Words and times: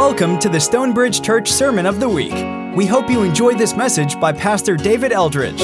Welcome 0.00 0.38
to 0.38 0.48
the 0.48 0.58
Stonebridge 0.58 1.20
Church 1.20 1.52
Sermon 1.52 1.84
of 1.84 2.00
the 2.00 2.08
Week. 2.08 2.32
We 2.74 2.86
hope 2.86 3.10
you 3.10 3.22
enjoy 3.22 3.52
this 3.52 3.76
message 3.76 4.18
by 4.18 4.32
Pastor 4.32 4.74
David 4.74 5.12
Eldridge. 5.12 5.60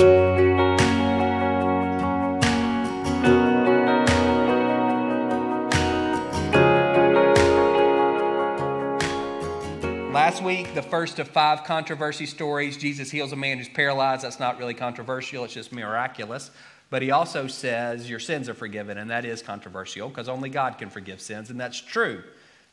Last 10.12 10.43
week, 10.43 10.75
the 10.75 10.82
first 10.82 11.18
of 11.18 11.29
five 11.29 11.64
controversy 11.64 12.27
stories, 12.27 12.77
Jesus 12.77 13.11
heals 13.11 13.32
a 13.32 13.37
man 13.37 13.57
who's 13.57 13.71
paralyzed. 13.71 14.23
That's 14.23 14.39
not 14.39 14.59
really 14.59 14.75
controversial, 14.75 15.45
it's 15.46 15.55
just 15.55 15.73
miraculous. 15.73 16.51
But 16.91 17.01
he 17.01 17.10
also 17.10 17.46
says, 17.46 18.10
Your 18.10 18.21
sins 18.21 18.51
are 18.51 18.55
forgiven, 18.55 18.98
and 18.98 19.10
that 19.10 19.24
is 19.24 19.41
controversial 19.41 20.10
because 20.10 20.29
only 20.29 20.51
God 20.51 20.77
can 20.77 20.91
forgive 20.91 21.23
sins, 21.23 21.48
and 21.48 21.59
that's 21.59 21.80
true. 21.80 22.23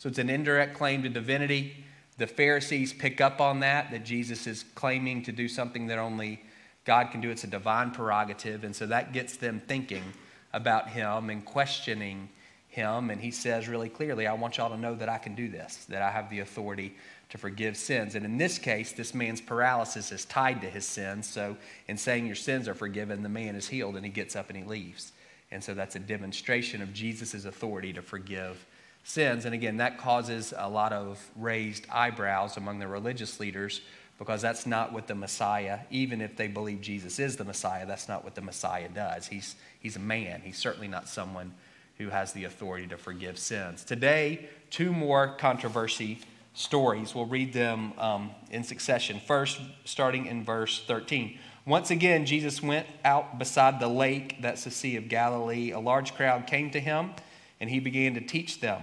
So 0.04 0.10
it's 0.10 0.20
an 0.20 0.30
indirect 0.30 0.76
claim 0.76 1.02
to 1.04 1.08
divinity. 1.08 1.78
The 2.18 2.28
Pharisees 2.28 2.92
pick 2.92 3.22
up 3.22 3.40
on 3.40 3.62
that, 3.62 3.90
that 3.92 4.04
Jesus 4.04 4.48
is 4.48 4.66
claiming 4.76 5.24
to 5.24 5.32
do 5.32 5.48
something 5.48 5.88
that 5.88 5.98
only 5.98 6.44
God 6.84 7.10
can 7.12 7.22
do. 7.22 7.30
It's 7.30 7.46
a 7.46 7.48
divine 7.48 7.92
prerogative. 7.92 8.66
And 8.66 8.76
so 8.76 8.86
that 8.88 9.14
gets 9.14 9.38
them 9.38 9.62
thinking 9.66 10.04
about 10.52 10.90
him 10.90 11.30
and 11.30 11.46
questioning 11.46 12.28
him. 12.68 13.12
And 13.12 13.22
he 13.22 13.32
says 13.32 13.70
really 13.70 13.88
clearly, 13.88 14.28
I 14.28 14.34
want 14.34 14.58
y'all 14.58 14.72
to 14.72 14.78
know 14.78 14.94
that 14.94 15.08
I 15.08 15.18
can 15.20 15.36
do 15.36 15.48
this, 15.48 15.86
that 15.86 16.02
I 16.02 16.12
have 16.12 16.30
the 16.30 16.42
authority 16.42 16.96
to 17.30 17.38
forgive 17.38 17.78
sins. 17.78 18.16
And 18.16 18.26
in 18.26 18.38
this 18.38 18.58
case, 18.58 18.92
this 18.92 19.14
man's 19.14 19.40
paralysis 19.40 20.12
is 20.12 20.26
tied 20.26 20.60
to 20.64 20.70
his 20.70 20.86
sins. 20.86 21.30
So 21.30 21.56
in 21.88 21.96
saying 21.96 22.26
your 22.26 22.36
sins 22.36 22.68
are 22.68 22.76
forgiven, 22.76 23.24
the 23.24 23.30
man 23.30 23.56
is 23.56 23.70
healed 23.70 23.96
and 23.96 24.04
he 24.04 24.12
gets 24.12 24.36
up 24.36 24.50
and 24.50 24.58
he 24.58 24.66
leaves. 24.66 25.14
And 25.50 25.64
so 25.64 25.73
that's 25.73 25.95
a 25.95 26.00
demonstration 26.00 26.82
of 26.82 26.94
Jesus' 26.94 27.45
authority 27.45 27.94
to 27.94 28.02
forgive 28.02 28.66
sins. 29.04 29.46
And 29.46 29.54
again, 29.54 29.78
that 29.78 29.98
causes 29.98 30.54
a 30.58 30.70
lot 30.70 30.94
of 30.94 31.20
raised 31.36 31.86
eyebrows 31.92 32.58
among 32.58 32.80
the 32.80 32.88
religious 32.88 33.40
leaders 33.40 33.82
because 34.18 34.42
that's 34.42 34.66
not 34.66 34.94
what 34.94 35.08
the 35.08 35.16
Messiah, 35.16 35.80
even 35.90 36.22
if 36.22 36.38
they 36.38 36.48
believe 36.48 36.82
Jesus 36.82 37.20
is 37.20 37.36
the 37.36 37.44
Messiah, 37.44 37.86
that's 37.86 38.08
not 38.08 38.23
what 38.23 38.36
the 38.36 38.42
Messiah 38.42 38.88
does. 38.88 39.28
He's, 39.28 39.56
he's 39.80 39.95
a 39.95 40.00
man, 40.00 40.42
he's 40.44 40.58
certainly 40.58 40.88
not 40.88 41.08
someone 41.08 41.54
who 41.98 42.10
has 42.10 42.34
the 42.34 42.45
authority 42.45 42.88
to 42.88 42.98
forgive 42.98 43.38
sins. 43.38 43.84
Today, 43.84 44.48
two 44.70 44.92
more 44.92 45.36
controversy 45.38 46.20
stories. 46.54 47.16
We'll 47.16 47.26
read 47.26 47.54
them 47.54 47.94
um, 47.98 48.32
in 48.52 48.64
succession. 48.64 49.20
First, 49.20 49.60
starting 49.86 50.26
in 50.26 50.44
verse 50.44 50.84
13. 50.86 51.38
Once 51.66 51.92
again, 51.92 52.26
Jesus 52.26 52.62
went 52.62 52.88
out 53.06 53.40
beside 53.40 53.80
the 53.80 53.88
lake, 53.88 54.42
that's 54.42 54.66
the 54.66 54.72
Sea 54.72 54.98
of 54.98 55.08
Galilee. 55.08 55.72
A 55.72 55.80
large 55.80 56.14
crowd 56.14 56.45
came 56.45 56.70
to 56.72 56.80
him, 56.80 57.12
and 57.60 57.70
he 57.70 57.80
began 57.80 58.14
to 58.16 58.22
teach 58.22 58.60
them. 58.60 58.82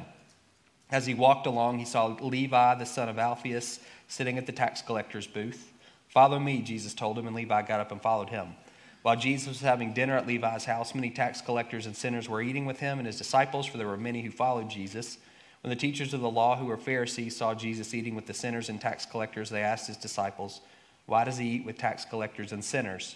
As 0.91 1.07
he 1.07 1.15
walked 1.15 1.47
along, 1.47 1.79
he 1.79 1.85
saw 1.85 2.07
Levi, 2.07 2.75
the 2.75 2.87
son 2.87 3.09
of 3.09 3.19
Alphaeus, 3.19 3.81
sitting 4.09 4.39
at 4.39 4.47
the 4.47 4.53
tax 4.53 4.83
collector's 4.83 5.27
booth. 5.27 5.73
Follow 6.09 6.39
me, 6.39 6.63
Jesus 6.63 6.95
told 6.95 7.17
him, 7.17 7.27
and 7.27 7.37
Levi 7.37 7.63
got 7.63 7.81
up 7.81 7.93
and 7.93 8.03
followed 8.03 8.31
him. 8.31 8.55
While 9.03 9.17
Jesus 9.17 9.49
was 9.49 9.61
having 9.61 9.93
dinner 9.93 10.17
at 10.17 10.27
Levi's 10.27 10.65
house, 10.65 10.95
many 10.95 11.11
tax 11.11 11.41
collectors 11.41 11.87
and 11.87 11.97
sinners 11.97 12.29
were 12.29 12.43
eating 12.43 12.67
with 12.67 12.81
him 12.81 12.99
and 12.99 13.07
his 13.07 13.17
disciples, 13.17 13.67
for 13.67 13.79
there 13.79 13.87
were 13.87 13.97
many 13.97 14.21
who 14.21 14.31
followed 14.31 14.69
Jesus. 14.69 15.19
When 15.63 15.71
the 15.71 15.77
teachers 15.77 16.13
of 16.13 16.21
the 16.21 16.31
law, 16.31 16.57
who 16.57 16.67
were 16.67 16.77
Pharisees, 16.77 17.37
saw 17.37 17.55
Jesus 17.55 17.95
eating 17.95 18.15
with 18.15 18.27
the 18.27 18.35
sinners 18.35 18.69
and 18.69 18.81
tax 18.81 19.07
collectors, 19.07 19.49
they 19.49 19.63
asked 19.63 19.87
his 19.87 19.97
disciples, 19.97 20.61
Why 21.07 21.25
does 21.25 21.39
he 21.39 21.49
eat 21.49 21.65
with 21.65 21.79
tax 21.79 22.05
collectors 22.05 22.53
and 22.53 22.65
sinners? 22.65 23.15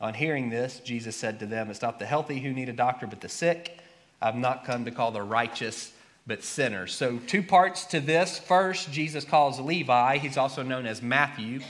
On 0.00 0.14
hearing 0.14 0.48
this, 0.48 0.80
Jesus 0.80 1.14
said 1.14 1.38
to 1.40 1.46
them, 1.46 1.70
It's 1.70 1.82
not 1.82 1.98
the 1.98 2.06
healthy 2.06 2.40
who 2.40 2.52
need 2.52 2.70
a 2.70 2.72
doctor, 2.72 3.06
but 3.06 3.20
the 3.20 3.28
sick. 3.28 3.78
I've 4.22 4.36
not 4.36 4.64
come 4.64 4.84
to 4.86 4.90
call 4.90 5.12
the 5.12 5.22
righteous 5.22 5.92
but 6.26 6.42
sinners. 6.42 6.94
So, 6.94 7.18
two 7.26 7.42
parts 7.42 7.84
to 7.86 8.00
this. 8.00 8.38
First, 8.38 8.92
Jesus 8.92 9.24
calls 9.24 9.58
Levi, 9.60 10.18
he's 10.18 10.36
also 10.36 10.62
known 10.62 10.86
as 10.86 11.02
Matthew, 11.02 11.60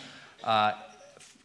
uh, 0.45 0.73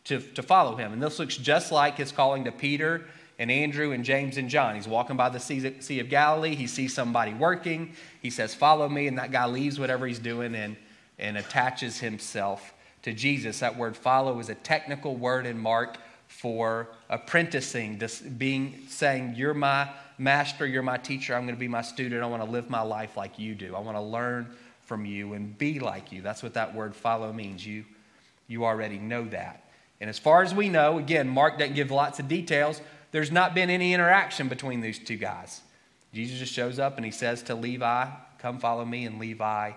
to, 0.06 0.20
to 0.20 0.44
follow 0.44 0.76
him. 0.76 0.94
And 0.94 1.02
this 1.02 1.20
looks 1.20 1.38
just 1.38 1.72
like 1.72 1.98
his 1.98 2.12
calling 2.12 2.44
to 2.46 2.52
Peter 2.52 3.06
and 3.38 3.52
Andrew 3.52 3.92
and 3.92 4.04
James 4.04 4.38
and 4.38 4.50
John. 4.50 4.76
He's 4.76 4.88
walking 4.88 5.18
by 5.18 5.30
the 5.30 5.40
sea, 5.40 5.82
sea 5.82 6.00
of 6.00 6.10
Galilee. 6.10 6.56
He 6.56 6.68
sees 6.68 6.94
somebody 6.94 7.34
working. 7.34 7.94
He 8.22 8.30
says, 8.30 8.54
Follow 8.54 8.88
me. 8.88 9.08
And 9.08 9.18
that 9.18 9.32
guy 9.32 9.46
leaves 9.46 9.80
whatever 9.80 10.08
he's 10.08 10.20
doing 10.20 10.56
and, 10.56 10.78
and 11.20 11.38
attaches 11.38 12.00
himself 12.00 12.74
to 13.02 13.14
Jesus. 13.14 13.60
That 13.60 13.78
word 13.78 13.98
follow 13.98 14.40
is 14.40 14.50
a 14.50 14.56
technical 14.56 15.16
word 15.16 15.46
in 15.46 15.58
Mark 15.58 15.98
for 16.28 16.90
apprenticing, 17.10 17.98
this 17.98 18.20
being 18.20 18.84
saying, 18.88 19.36
You're 19.36 19.54
my 19.54 19.90
Master, 20.18 20.66
you're 20.66 20.84
my 20.84 20.98
teacher. 20.98 21.36
I'm 21.36 21.44
going 21.44 21.56
to 21.56 21.60
be 21.60 21.68
my 21.68 21.82
student. 21.82 22.24
I 22.24 22.28
want 22.28 22.44
to 22.44 22.50
live 22.50 22.70
my 22.70 22.82
life 22.82 23.18
like 23.18 23.38
you 23.38 23.54
do. 23.54 23.76
I 23.76 23.80
want 23.80 23.98
to 23.98 24.02
learn 24.02 24.50
from 24.84 25.06
you 25.06 25.34
and 25.34 25.58
be 25.58 25.80
like 25.80 26.12
you. 26.12 26.22
That's 26.22 26.42
what 26.42 26.54
that 26.54 26.74
word 26.74 26.96
follow 26.96 27.34
means. 27.34 27.66
You, 27.66 27.84
you 28.48 28.66
already 28.66 28.98
know 28.98 29.26
that. 29.26 29.70
And 30.00 30.10
as 30.10 30.20
far 30.20 30.42
as 30.42 30.54
we 30.54 30.70
know, 30.70 31.00
again, 31.00 31.28
Mark 31.28 31.58
doesn't 31.58 31.76
give 31.76 31.92
lots 31.92 32.20
of 32.20 32.28
details. 32.28 32.82
There's 33.12 33.32
not 33.32 33.54
been 33.54 33.70
any 33.70 33.94
interaction 33.94 34.48
between 34.48 34.82
these 34.82 35.00
two 35.00 35.18
guys. 35.18 35.62
Jesus 36.14 36.40
just 36.40 36.54
shows 36.54 36.80
up 36.80 36.96
and 36.96 37.06
he 37.06 37.12
says 37.12 37.44
to 37.44 37.56
Levi, 37.56 38.08
Come 38.40 38.60
follow 38.60 38.86
me, 38.86 39.06
and 39.06 39.20
Levi 39.20 39.72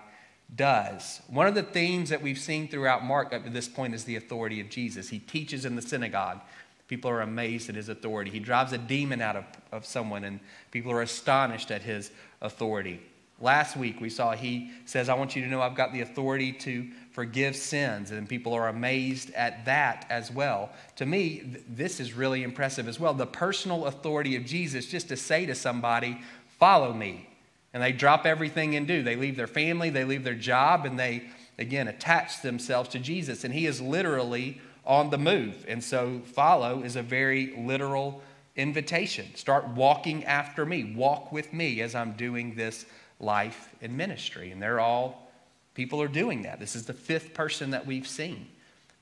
does. 0.55 1.21
One 1.27 1.47
of 1.47 1.55
the 1.55 1.63
themes 1.63 2.09
that 2.09 2.21
we've 2.21 2.39
seen 2.39 2.67
throughout 2.67 3.03
Mark 3.03 3.33
up 3.33 3.43
to 3.43 3.49
this 3.49 3.67
point 3.67 3.93
is 3.93 4.03
the 4.03 4.15
authority 4.15 4.59
of 4.59 4.69
Jesus. 4.69 5.09
He 5.09 5.19
teaches 5.19 5.65
in 5.65 5.75
the 5.75 5.81
synagogue. 5.81 6.41
People 6.87 7.11
are 7.11 7.21
amazed 7.21 7.69
at 7.69 7.75
his 7.75 7.89
authority. 7.89 8.31
He 8.31 8.39
drives 8.39 8.73
a 8.73 8.77
demon 8.77 9.21
out 9.21 9.35
of, 9.35 9.45
of 9.71 9.85
someone, 9.85 10.23
and 10.23 10.39
people 10.71 10.91
are 10.91 11.03
astonished 11.03 11.69
at 11.69 11.83
his 11.83 12.11
authority. 12.41 12.99
Last 13.41 13.77
week, 13.77 14.01
we 14.01 14.09
saw 14.09 14.33
he 14.33 14.71
says, 14.85 15.07
I 15.07 15.13
want 15.13 15.35
you 15.35 15.43
to 15.43 15.47
know 15.47 15.61
I've 15.61 15.75
got 15.75 15.93
the 15.93 16.01
authority 16.01 16.51
to 16.51 16.89
forgive 17.11 17.55
sins, 17.55 18.11
and 18.11 18.27
people 18.27 18.53
are 18.53 18.67
amazed 18.67 19.31
at 19.33 19.65
that 19.65 20.05
as 20.09 20.31
well. 20.31 20.71
To 20.97 21.05
me, 21.05 21.39
th- 21.39 21.63
this 21.69 21.99
is 21.99 22.13
really 22.13 22.43
impressive 22.43 22.87
as 22.87 22.99
well. 22.99 23.13
The 23.13 23.25
personal 23.25 23.85
authority 23.85 24.35
of 24.35 24.43
Jesus 24.43 24.87
just 24.87 25.07
to 25.09 25.15
say 25.15 25.45
to 25.45 25.55
somebody, 25.55 26.21
Follow 26.59 26.91
me. 26.91 27.28
And 27.73 27.83
they 27.83 27.91
drop 27.91 28.25
everything 28.25 28.75
and 28.75 28.87
do. 28.87 29.03
They 29.03 29.15
leave 29.15 29.37
their 29.37 29.47
family, 29.47 29.89
they 29.89 30.03
leave 30.03 30.23
their 30.23 30.33
job, 30.35 30.85
and 30.85 30.99
they, 30.99 31.29
again, 31.57 31.87
attach 31.87 32.41
themselves 32.41 32.89
to 32.89 32.99
Jesus. 32.99 33.43
And 33.43 33.53
he 33.53 33.65
is 33.65 33.79
literally 33.79 34.59
on 34.85 35.11
the 35.11 35.17
move. 35.17 35.65
And 35.67 35.83
so, 35.83 36.21
follow 36.33 36.81
is 36.81 36.95
a 36.95 37.03
very 37.03 37.53
literal 37.57 38.23
invitation. 38.55 39.35
Start 39.35 39.67
walking 39.69 40.25
after 40.25 40.65
me, 40.65 40.93
walk 40.95 41.31
with 41.31 41.53
me 41.53 41.81
as 41.81 41.95
I'm 41.95 42.13
doing 42.13 42.55
this 42.55 42.85
life 43.19 43.69
in 43.81 43.95
ministry. 43.95 44.51
And 44.51 44.61
they're 44.61 44.79
all, 44.79 45.31
people 45.75 46.01
are 46.01 46.07
doing 46.07 46.43
that. 46.43 46.59
This 46.59 46.75
is 46.75 46.85
the 46.85 46.93
fifth 46.93 47.33
person 47.33 47.71
that 47.71 47.85
we've 47.85 48.07
seen. 48.07 48.47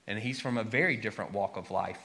And 0.06 0.20
he's 0.20 0.40
from 0.40 0.58
a 0.58 0.64
very 0.64 0.98
different 0.98 1.32
walk 1.32 1.58
of 1.58 1.72
life 1.72 2.00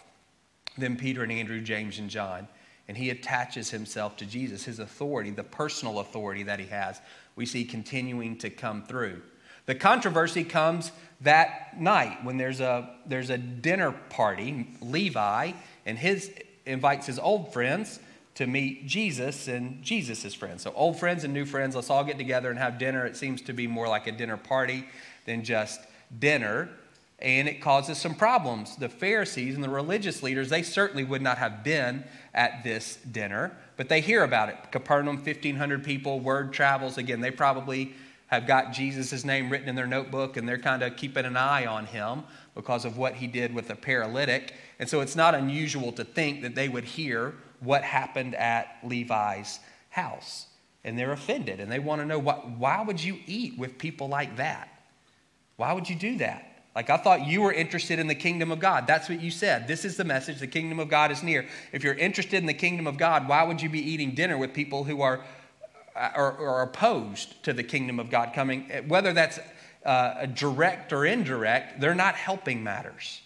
than 0.79 0.97
Peter 0.97 1.23
and 1.23 1.33
Andrew, 1.33 1.61
James, 1.61 1.99
and 1.99 2.09
John. 2.09 2.49
And 2.89 2.97
he 2.97 3.11
attaches 3.11 3.71
himself 3.71 4.17
to 4.19 4.27
Jesus, 4.27 4.65
his 4.65 4.79
authority, 4.79 5.31
the 5.31 5.45
personal 5.45 6.01
authority 6.01 6.43
that 6.43 6.59
he 6.59 6.67
has, 6.67 7.01
we 7.37 7.47
see 7.47 7.65
continuing 7.65 8.37
to 8.39 8.51
come 8.51 8.83
through. 8.83 9.23
The 9.67 9.75
controversy 9.75 10.45
comes 10.45 10.91
that 11.21 11.81
night 11.81 12.25
when 12.25 12.37
there's 12.37 12.61
a, 12.61 12.91
there's 13.07 13.31
a 13.31 13.39
dinner 13.39 13.93
party. 14.11 14.67
Levi 14.81 15.53
and 15.87 15.99
his 15.99 16.33
invites 16.67 17.07
his 17.07 17.19
old 17.19 17.53
friends 17.53 18.01
to 18.35 18.47
meet 18.47 18.87
Jesus 18.87 19.47
and 19.47 19.83
Jesus' 19.83 20.35
friends. 20.35 20.63
So, 20.63 20.73
old 20.75 20.99
friends 20.99 21.25
and 21.25 21.35
new 21.35 21.45
friends, 21.45 21.77
let's 21.77 21.91
all 21.91 22.05
get 22.05 22.19
together 22.19 22.51
and 22.51 22.59
have 22.59 22.79
dinner. 22.79 23.05
It 23.05 23.17
seems 23.17 23.43
to 23.43 23.53
be 23.53 23.67
more 23.67 23.89
like 23.89 24.07
a 24.07 24.13
dinner 24.13 24.37
party 24.37 24.87
than 25.27 25.45
just 25.45 25.81
dinner. 26.19 26.71
And 27.23 27.49
it 27.49 27.61
causes 27.61 27.99
some 27.99 28.17
problems. 28.17 28.77
The 28.77 28.89
Pharisees 28.89 29.55
and 29.55 29.63
the 29.63 29.71
religious 29.71 30.25
leaders, 30.25 30.51
they 30.51 30.65
certainly 30.65 31.05
would 31.05 31.23
not 31.23 31.39
have 31.39 31.63
been 31.63 32.03
at 32.35 32.65
this 32.65 32.97
dinner, 32.97 33.57
but 33.77 33.89
they 33.89 34.01
hear 34.01 34.25
about 34.25 34.49
it. 34.49 34.57
Capernaum, 34.73 35.17
1,500 35.17 35.85
people, 35.85 36.19
word 36.19 36.53
travels. 36.53 36.99
Again, 36.99 37.21
they 37.21 37.31
probably 37.31 37.95
have 38.27 38.47
got 38.47 38.73
Jesus' 38.73 39.25
name 39.25 39.51
written 39.51 39.69
in 39.69 39.77
their 39.77 39.87
notebook 39.87 40.37
and 40.37 40.49
they're 40.49 40.59
kind 40.59 40.83
of 40.83 40.97
keeping 40.97 41.25
an 41.25 41.37
eye 41.37 41.65
on 41.65 41.87
him 41.87 42.25
because 42.57 42.85
of 42.85 42.99
what 42.99 43.15
he 43.15 43.29
did 43.29 43.55
with 43.55 43.69
the 43.69 43.77
paralytic. 43.77 44.55
And 44.81 44.89
so 44.89 45.01
it's 45.01 45.15
not 45.15 45.35
unusual 45.35 45.93
to 45.93 46.05
think 46.05 46.43
that 46.43 46.57
they 46.57 46.69
would 46.69 46.85
hear 46.85 47.35
what 47.61 47.85
happened 47.85 48.35
at 48.35 48.79
Levi's 48.83 49.61
house. 49.91 50.47
And 50.83 50.99
they're 50.99 51.13
offended 51.13 51.61
and 51.61 51.71
they 51.71 51.79
want 51.79 52.01
to 52.01 52.07
know 52.07 52.19
why, 52.19 52.35
why 52.35 52.83
would 52.83 53.03
you 53.03 53.19
eat 53.27 53.57
with 53.57 53.79
people 53.79 54.09
like 54.09 54.39
that? 54.39 54.69
Why 55.57 55.73
would 55.73 55.89
you 55.89 55.95
do 55.95 56.19
that? 56.19 56.52
Like, 56.75 56.89
I 56.89 56.97
thought 56.97 57.27
you 57.27 57.43
were 57.43 57.53
interested 57.53 57.99
in 57.99 58.07
the 58.07 58.15
kingdom 58.15 58.51
of 58.51 58.59
God. 58.59 58.87
That's 58.87 59.09
what 59.09 59.21
you 59.21 59.31
said. 59.31 59.69
This 59.69 59.85
is 59.85 59.97
the 59.97 60.05
message 60.05 60.41
the 60.41 60.47
kingdom 60.47 60.81
of 60.81 60.89
God 60.89 61.11
is 61.11 61.23
near. 61.23 61.47
If 61.71 61.85
you're 61.85 61.95
interested 61.95 62.39
in 62.39 62.47
the 62.47 62.55
kingdom 62.55 62.87
of 62.87 62.97
God, 62.97 63.29
why 63.29 63.43
would 63.43 63.61
you 63.61 63.69
be 63.69 63.81
eating 63.81 64.15
dinner 64.15 64.39
with 64.39 64.55
people 64.55 64.85
who 64.85 65.03
are 65.03 65.23
or, 65.95 66.33
or 66.39 66.63
opposed 66.63 67.43
to 67.45 67.53
the 67.53 67.63
kingdom 67.63 68.01
of 68.01 68.11
God 68.11 68.33
coming, 68.35 68.63
whether 68.89 69.13
that's 69.13 69.39
uh, 69.85 70.27
direct 70.27 70.93
or 70.93 71.05
indirect, 71.05 71.81
they're 71.81 71.95
not 71.95 72.15
helping 72.15 72.63
matters. 72.63 73.21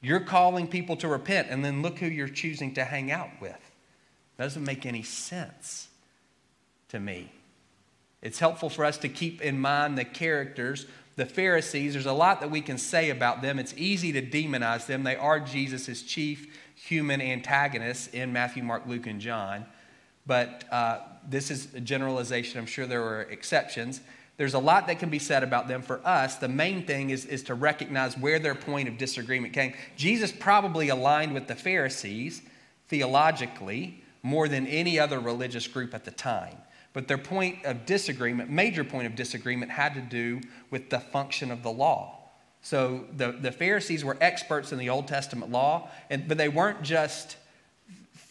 You're 0.00 0.20
calling 0.20 0.66
people 0.66 0.96
to 0.96 1.08
repent, 1.08 1.48
and 1.50 1.64
then 1.64 1.82
look 1.82 1.98
who 1.98 2.06
you're 2.06 2.28
choosing 2.28 2.74
to 2.74 2.84
hang 2.84 3.10
out 3.10 3.30
with. 3.40 3.58
Doesn't 4.38 4.64
make 4.64 4.86
any 4.86 5.02
sense 5.02 5.88
to 6.88 6.98
me. 6.98 7.30
It's 8.22 8.38
helpful 8.38 8.70
for 8.70 8.84
us 8.84 8.98
to 8.98 9.08
keep 9.08 9.40
in 9.40 9.58
mind 9.58 9.96
the 9.96 10.04
characters. 10.04 10.86
The 11.20 11.26
Pharisees, 11.26 11.92
there's 11.92 12.06
a 12.06 12.14
lot 12.14 12.40
that 12.40 12.50
we 12.50 12.62
can 12.62 12.78
say 12.78 13.10
about 13.10 13.42
them. 13.42 13.58
It's 13.58 13.74
easy 13.76 14.10
to 14.12 14.22
demonize 14.22 14.86
them. 14.86 15.02
They 15.02 15.16
are 15.16 15.38
Jesus' 15.38 16.00
chief 16.00 16.58
human 16.74 17.20
antagonists 17.20 18.06
in 18.06 18.32
Matthew, 18.32 18.62
Mark, 18.62 18.86
Luke, 18.86 19.06
and 19.06 19.20
John. 19.20 19.66
But 20.26 20.64
uh, 20.72 21.00
this 21.28 21.50
is 21.50 21.74
a 21.74 21.80
generalization. 21.80 22.58
I'm 22.58 22.64
sure 22.64 22.86
there 22.86 23.02
were 23.02 23.24
exceptions. 23.24 24.00
There's 24.38 24.54
a 24.54 24.58
lot 24.58 24.86
that 24.86 24.98
can 24.98 25.10
be 25.10 25.18
said 25.18 25.42
about 25.42 25.68
them. 25.68 25.82
For 25.82 26.00
us, 26.06 26.36
the 26.36 26.48
main 26.48 26.86
thing 26.86 27.10
is, 27.10 27.26
is 27.26 27.42
to 27.42 27.54
recognize 27.54 28.16
where 28.16 28.38
their 28.38 28.54
point 28.54 28.88
of 28.88 28.96
disagreement 28.96 29.52
came. 29.52 29.74
Jesus 29.96 30.32
probably 30.32 30.88
aligned 30.88 31.34
with 31.34 31.48
the 31.48 31.54
Pharisees 31.54 32.40
theologically 32.88 34.02
more 34.22 34.48
than 34.48 34.66
any 34.66 34.98
other 34.98 35.20
religious 35.20 35.66
group 35.66 35.92
at 35.92 36.06
the 36.06 36.12
time. 36.12 36.56
But 36.92 37.06
their 37.06 37.18
point 37.18 37.64
of 37.64 37.86
disagreement, 37.86 38.50
major 38.50 38.82
point 38.82 39.06
of 39.06 39.14
disagreement, 39.14 39.70
had 39.70 39.94
to 39.94 40.00
do 40.00 40.40
with 40.70 40.90
the 40.90 40.98
function 40.98 41.50
of 41.50 41.62
the 41.62 41.70
law. 41.70 42.16
So 42.62 43.06
the, 43.16 43.32
the 43.32 43.52
Pharisees 43.52 44.04
were 44.04 44.16
experts 44.20 44.72
in 44.72 44.78
the 44.78 44.90
Old 44.90 45.08
Testament 45.08 45.50
law, 45.50 45.88
and, 46.10 46.28
but 46.28 46.36
they 46.36 46.48
weren't 46.48 46.82
just 46.82 47.36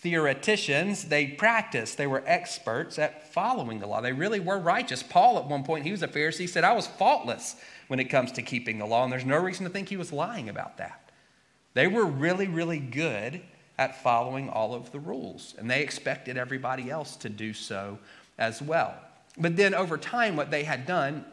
theoreticians, 0.02 1.06
they 1.06 1.28
practiced. 1.28 1.98
They 1.98 2.08
were 2.08 2.24
experts 2.26 2.98
at 2.98 3.34
following 3.34 3.80
the 3.80 3.88
law. 3.88 4.00
They 4.00 4.14
really 4.14 4.40
were 4.40 4.58
righteous. 4.58 5.04
Paul, 5.04 5.38
at 5.38 5.46
one 5.46 5.64
point, 5.64 5.84
he 5.84 5.92
was 5.92 6.04
a 6.04 6.08
Pharisee, 6.08 6.48
said, 6.48 6.64
I 6.64 6.72
was 6.72 6.88
faultless 6.88 7.58
when 7.88 8.00
it 8.00 8.06
comes 8.06 8.32
to 8.34 8.42
keeping 8.42 8.78
the 8.78 8.86
law, 8.86 9.04
and 9.04 9.12
there's 9.12 9.26
no 9.26 9.38
reason 9.38 9.66
to 9.66 9.72
think 9.72 9.90
he 9.90 9.98
was 9.98 10.14
lying 10.14 10.48
about 10.48 10.78
that. 10.78 11.12
They 11.74 11.88
were 11.88 12.06
really, 12.06 12.48
really 12.48 12.80
good 12.80 13.42
at 13.78 14.02
following 14.02 14.50
all 14.50 14.74
of 14.74 14.92
the 14.92 15.00
rules, 15.00 15.56
and 15.58 15.70
they 15.70 15.82
expected 15.82 16.38
everybody 16.38 16.90
else 16.90 17.16
to 17.18 17.30
do 17.30 17.54
so 17.54 18.00
as 18.40 18.62
well. 18.62 18.96
But 19.38 19.56
then 19.56 19.76
over 19.76 19.98
time, 19.98 20.36
what 20.36 20.50
they 20.50 20.64
had 20.64 20.88
done, 20.88 21.24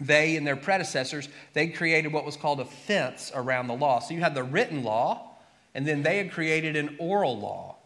they 0.00 0.36
and 0.36 0.46
their 0.46 0.56
predecessors, 0.56 1.28
they 1.54 1.68
created 1.68 2.12
what 2.12 2.24
was 2.24 2.36
called 2.36 2.60
a 2.60 2.64
fence 2.64 3.32
around 3.34 3.66
the 3.66 3.74
law. 3.74 3.98
So 3.98 4.14
you 4.14 4.20
had 4.20 4.34
the 4.34 4.44
written 4.44 4.84
law, 4.84 5.32
and 5.74 5.86
then 5.86 6.02
they 6.02 6.18
had 6.18 6.30
created 6.30 6.76
an 6.76 6.96
oral 7.00 7.38
law. 7.38 7.76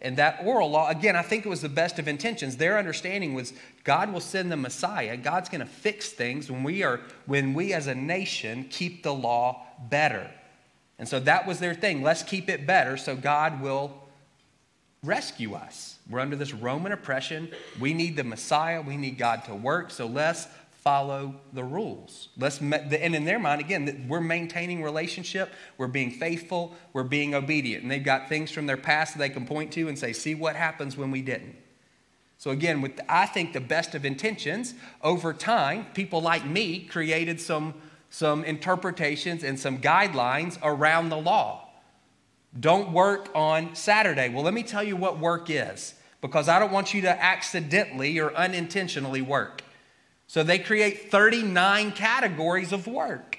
And 0.00 0.16
that 0.16 0.40
oral 0.44 0.70
law, 0.70 0.88
again, 0.88 1.14
I 1.14 1.22
think 1.22 1.46
it 1.46 1.48
was 1.48 1.60
the 1.60 1.68
best 1.68 2.00
of 2.00 2.08
intentions. 2.08 2.56
Their 2.56 2.76
understanding 2.76 3.34
was 3.34 3.52
God 3.84 4.12
will 4.12 4.20
send 4.20 4.50
the 4.50 4.56
Messiah. 4.56 5.16
God's 5.16 5.48
going 5.48 5.60
to 5.60 5.66
fix 5.66 6.10
things 6.10 6.50
when 6.50 6.64
we 6.64 6.82
are 6.82 7.00
when 7.26 7.54
we 7.54 7.72
as 7.72 7.86
a 7.86 7.94
nation 7.94 8.66
keep 8.68 9.04
the 9.04 9.14
law 9.14 9.64
better. 9.88 10.28
And 10.98 11.08
so 11.08 11.20
that 11.20 11.46
was 11.46 11.60
their 11.60 11.74
thing. 11.74 12.02
Let's 12.02 12.24
keep 12.24 12.48
it 12.48 12.66
better 12.66 12.96
so 12.96 13.14
God 13.14 13.60
will 13.60 14.02
rescue 15.04 15.54
us. 15.54 15.98
We're 16.12 16.20
under 16.20 16.36
this 16.36 16.52
Roman 16.52 16.92
oppression. 16.92 17.50
We 17.80 17.94
need 17.94 18.16
the 18.16 18.24
Messiah. 18.24 18.82
We 18.82 18.96
need 18.96 19.18
God 19.18 19.44
to 19.46 19.54
work. 19.54 19.90
So 19.90 20.06
let's 20.06 20.46
follow 20.82 21.36
the 21.52 21.62
rules. 21.62 22.28
Let's 22.36 22.60
and 22.60 22.92
in 22.92 23.24
their 23.24 23.38
mind 23.38 23.60
again, 23.60 24.06
we're 24.08 24.20
maintaining 24.20 24.82
relationship, 24.82 25.52
we're 25.78 25.86
being 25.86 26.10
faithful, 26.10 26.74
we're 26.92 27.04
being 27.04 27.34
obedient. 27.34 27.82
And 27.82 27.90
they've 27.90 28.02
got 28.02 28.28
things 28.28 28.50
from 28.50 28.66
their 28.66 28.76
past 28.76 29.14
that 29.14 29.20
they 29.20 29.28
can 29.28 29.46
point 29.46 29.72
to 29.72 29.88
and 29.88 29.96
say, 29.96 30.12
"See 30.12 30.34
what 30.34 30.56
happens 30.56 30.96
when 30.96 31.12
we 31.12 31.22
didn't." 31.22 31.54
So 32.36 32.50
again, 32.50 32.82
with 32.82 33.00
I 33.08 33.26
think 33.26 33.52
the 33.52 33.60
best 33.60 33.94
of 33.94 34.04
intentions, 34.04 34.74
over 35.02 35.32
time, 35.32 35.86
people 35.94 36.20
like 36.20 36.44
me 36.44 36.80
created 36.80 37.40
some 37.40 37.74
some 38.10 38.44
interpretations 38.44 39.44
and 39.44 39.58
some 39.58 39.78
guidelines 39.78 40.58
around 40.62 41.08
the 41.08 41.16
law. 41.16 41.68
Don't 42.58 42.92
work 42.92 43.30
on 43.34 43.74
Saturday. 43.74 44.28
Well, 44.28 44.42
let 44.42 44.52
me 44.52 44.64
tell 44.64 44.82
you 44.82 44.96
what 44.96 45.18
work 45.18 45.48
is 45.48 45.94
because 46.22 46.48
I 46.48 46.58
don't 46.58 46.72
want 46.72 46.94
you 46.94 47.02
to 47.02 47.22
accidentally 47.22 48.18
or 48.18 48.34
unintentionally 48.34 49.20
work. 49.20 49.62
So 50.28 50.42
they 50.42 50.58
create 50.58 51.10
39 51.10 51.92
categories 51.92 52.72
of 52.72 52.86
work. 52.86 53.36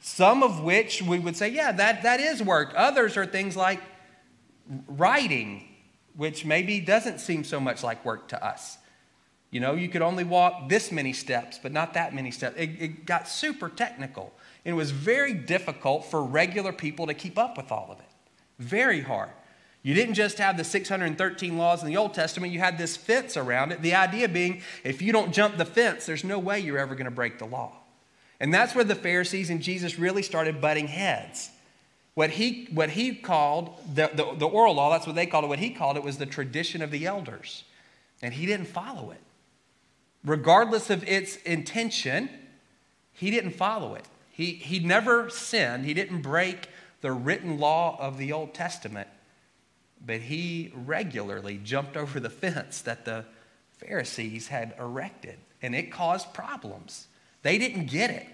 Some 0.00 0.42
of 0.42 0.62
which 0.62 1.02
we 1.02 1.18
would 1.18 1.36
say, 1.36 1.48
yeah, 1.48 1.72
that, 1.72 2.04
that 2.04 2.20
is 2.20 2.42
work. 2.42 2.72
Others 2.74 3.18
are 3.18 3.26
things 3.26 3.56
like 3.56 3.80
writing, 4.86 5.68
which 6.16 6.44
maybe 6.44 6.80
doesn't 6.80 7.18
seem 7.18 7.44
so 7.44 7.58
much 7.60 7.82
like 7.82 8.02
work 8.04 8.28
to 8.28 8.42
us. 8.42 8.78
You 9.50 9.60
know, 9.60 9.74
you 9.74 9.88
could 9.88 10.02
only 10.02 10.24
walk 10.24 10.68
this 10.68 10.90
many 10.90 11.12
steps, 11.12 11.58
but 11.62 11.72
not 11.72 11.94
that 11.94 12.14
many 12.14 12.30
steps. 12.30 12.56
It, 12.58 12.70
it 12.80 13.04
got 13.04 13.28
super 13.28 13.68
technical. 13.68 14.32
It 14.64 14.72
was 14.72 14.90
very 14.90 15.34
difficult 15.34 16.06
for 16.06 16.22
regular 16.22 16.72
people 16.72 17.06
to 17.08 17.14
keep 17.14 17.38
up 17.38 17.56
with 17.56 17.70
all 17.70 17.88
of 17.90 17.98
it. 17.98 18.10
Very 18.58 19.00
hard. 19.00 19.30
You 19.84 19.92
didn't 19.92 20.14
just 20.14 20.38
have 20.38 20.56
the 20.56 20.64
613 20.64 21.58
laws 21.58 21.82
in 21.82 21.88
the 21.88 21.98
Old 21.98 22.14
Testament, 22.14 22.54
you 22.54 22.58
had 22.58 22.78
this 22.78 22.96
fence 22.96 23.36
around 23.36 23.70
it. 23.70 23.82
The 23.82 23.94
idea 23.94 24.28
being 24.28 24.62
if 24.82 25.02
you 25.02 25.12
don't 25.12 25.32
jump 25.32 25.58
the 25.58 25.66
fence, 25.66 26.06
there's 26.06 26.24
no 26.24 26.38
way 26.38 26.58
you're 26.58 26.78
ever 26.78 26.94
going 26.94 27.04
to 27.04 27.10
break 27.10 27.38
the 27.38 27.44
law. 27.44 27.76
And 28.40 28.52
that's 28.52 28.74
where 28.74 28.82
the 28.82 28.94
Pharisees 28.94 29.50
and 29.50 29.62
Jesus 29.62 29.98
really 29.98 30.22
started 30.22 30.60
butting 30.60 30.88
heads. 30.88 31.50
What 32.14 32.30
he, 32.30 32.68
what 32.72 32.90
he 32.90 33.14
called 33.14 33.78
the, 33.94 34.10
the, 34.14 34.34
the 34.38 34.46
oral 34.46 34.74
law, 34.74 34.90
that's 34.90 35.06
what 35.06 35.16
they 35.16 35.26
called 35.26 35.44
it, 35.44 35.48
what 35.48 35.58
he 35.58 35.70
called 35.70 35.98
it 35.98 36.02
was 36.02 36.16
the 36.16 36.26
tradition 36.26 36.80
of 36.80 36.90
the 36.90 37.06
elders. 37.06 37.64
And 38.22 38.32
he 38.32 38.46
didn't 38.46 38.66
follow 38.66 39.10
it. 39.10 39.20
Regardless 40.24 40.88
of 40.88 41.06
its 41.06 41.36
intention, 41.36 42.30
he 43.12 43.30
didn't 43.30 43.50
follow 43.50 43.94
it. 43.94 44.06
He, 44.30 44.52
he 44.52 44.78
never 44.78 45.28
sinned, 45.28 45.84
he 45.84 45.92
didn't 45.92 46.22
break 46.22 46.68
the 47.02 47.12
written 47.12 47.58
law 47.58 47.98
of 48.00 48.16
the 48.16 48.32
Old 48.32 48.54
Testament, 48.54 49.08
but 50.06 50.20
he 50.20 50.72
regularly 50.74 51.58
jumped 51.62 51.96
over 51.96 52.20
the 52.20 52.30
fence 52.30 52.80
that 52.82 53.04
the 53.04 53.24
Pharisees 53.78 54.48
had 54.48 54.74
erected, 54.78 55.38
and 55.62 55.74
it 55.74 55.90
caused 55.90 56.32
problems. 56.32 57.06
They 57.42 57.58
didn't 57.58 57.86
get 57.86 58.10
it. 58.10 58.26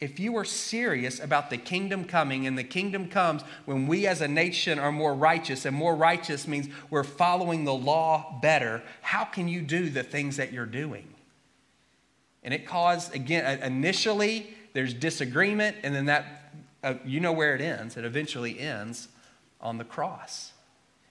If 0.00 0.18
you 0.18 0.36
are 0.36 0.44
serious 0.44 1.20
about 1.20 1.50
the 1.50 1.56
kingdom 1.56 2.04
coming, 2.04 2.46
and 2.46 2.58
the 2.58 2.64
kingdom 2.64 3.08
comes 3.08 3.42
when 3.64 3.86
we 3.86 4.06
as 4.06 4.20
a 4.20 4.28
nation 4.28 4.78
are 4.78 4.92
more 4.92 5.14
righteous, 5.14 5.64
and 5.64 5.74
more 5.74 5.94
righteous 5.94 6.46
means 6.46 6.68
we're 6.90 7.04
following 7.04 7.64
the 7.64 7.74
law 7.74 8.38
better, 8.42 8.82
how 9.00 9.24
can 9.24 9.48
you 9.48 9.62
do 9.62 9.88
the 9.88 10.02
things 10.02 10.36
that 10.36 10.52
you're 10.52 10.66
doing? 10.66 11.08
And 12.42 12.52
it 12.52 12.66
caused, 12.66 13.14
again, 13.14 13.62
initially, 13.62 14.54
there's 14.74 14.92
disagreement, 14.92 15.76
and 15.82 15.94
then 15.94 16.06
that, 16.06 16.52
uh, 16.82 16.94
you 17.06 17.20
know 17.20 17.32
where 17.32 17.54
it 17.54 17.62
ends. 17.62 17.96
It 17.96 18.04
eventually 18.04 18.58
ends 18.58 19.08
on 19.60 19.78
the 19.78 19.84
cross. 19.84 20.52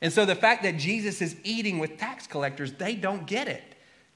And 0.04 0.12
so 0.12 0.26
the 0.26 0.36
fact 0.36 0.64
that 0.64 0.78
Jesus 0.78 1.22
is 1.22 1.38
eating 1.46 1.80
with 1.80 1.98
tax 1.98 2.28
collectors, 2.28 2.74
they 2.74 2.94
don't 2.94 3.26
get 3.26 3.48
it. 3.48 3.64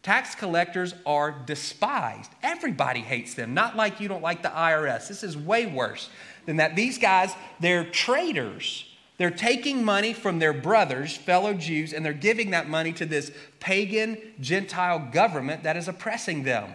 Tax 0.04 0.36
collectors 0.36 0.94
are 1.06 1.32
despised. 1.32 2.30
Everybody 2.44 3.00
hates 3.00 3.36
them, 3.36 3.54
not 3.54 3.78
like 3.78 4.02
you 4.02 4.10
don't 4.10 4.22
like 4.22 4.44
the 4.44 4.50
IRS. 4.50 5.08
This 5.08 5.24
is 5.24 5.38
way 5.38 5.66
worse 5.66 6.10
than 6.46 6.58
that. 6.58 6.76
These 6.76 6.98
guys, 6.98 7.34
they're 7.62 7.86
traitors. 7.86 8.86
They're 9.18 9.32
taking 9.32 9.84
money 9.84 10.12
from 10.12 10.40
their 10.40 10.52
brothers, 10.52 11.16
fellow 11.16 11.54
Jews, 11.54 11.94
and 11.94 12.06
they're 12.06 12.12
giving 12.12 12.52
that 12.52 12.68
money 12.68 12.92
to 12.92 13.06
this 13.06 13.32
pagan 13.62 14.18
Gentile 14.42 15.10
government 15.12 15.64
that 15.64 15.78
is 15.78 15.88
oppressing 15.88 16.44
them. 16.44 16.74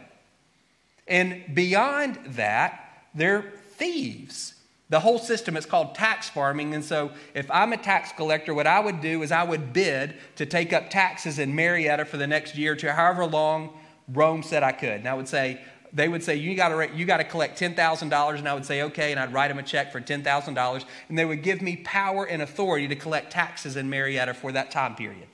And 1.06 1.54
beyond 1.54 2.18
that, 2.28 3.04
they're 3.14 3.52
thieves. 3.72 4.54
The 4.92 5.00
whole 5.00 5.18
system 5.18 5.56
is 5.56 5.64
called 5.64 5.94
tax 5.94 6.28
farming. 6.28 6.74
And 6.74 6.84
so, 6.84 7.12
if 7.32 7.50
I'm 7.50 7.72
a 7.72 7.78
tax 7.78 8.12
collector, 8.12 8.52
what 8.52 8.66
I 8.66 8.78
would 8.78 9.00
do 9.00 9.22
is 9.22 9.32
I 9.32 9.42
would 9.42 9.72
bid 9.72 10.16
to 10.36 10.44
take 10.44 10.74
up 10.74 10.90
taxes 10.90 11.38
in 11.38 11.54
Marietta 11.54 12.04
for 12.04 12.18
the 12.18 12.26
next 12.26 12.58
year 12.58 12.72
or 12.72 12.76
to 12.76 12.92
however 12.92 13.24
long 13.24 13.70
Rome 14.06 14.42
said 14.42 14.62
I 14.62 14.72
could. 14.72 14.90
And 14.90 15.08
I 15.08 15.14
would 15.14 15.28
say, 15.28 15.62
they 15.94 16.08
would 16.08 16.22
say, 16.22 16.36
You 16.36 16.54
got 16.54 16.68
to 16.68 16.94
you 16.94 17.06
gotta 17.06 17.24
collect 17.24 17.58
$10,000. 17.58 18.38
And 18.38 18.46
I 18.46 18.52
would 18.52 18.66
say, 18.66 18.82
Okay. 18.82 19.12
And 19.12 19.18
I'd 19.18 19.32
write 19.32 19.48
them 19.48 19.58
a 19.58 19.62
check 19.62 19.92
for 19.92 20.00
$10,000. 20.02 20.84
And 21.08 21.18
they 21.18 21.24
would 21.24 21.42
give 21.42 21.62
me 21.62 21.76
power 21.76 22.26
and 22.26 22.42
authority 22.42 22.86
to 22.88 22.94
collect 22.94 23.32
taxes 23.32 23.76
in 23.76 23.88
Marietta 23.88 24.34
for 24.34 24.52
that 24.52 24.70
time 24.70 24.94
period. 24.94 25.28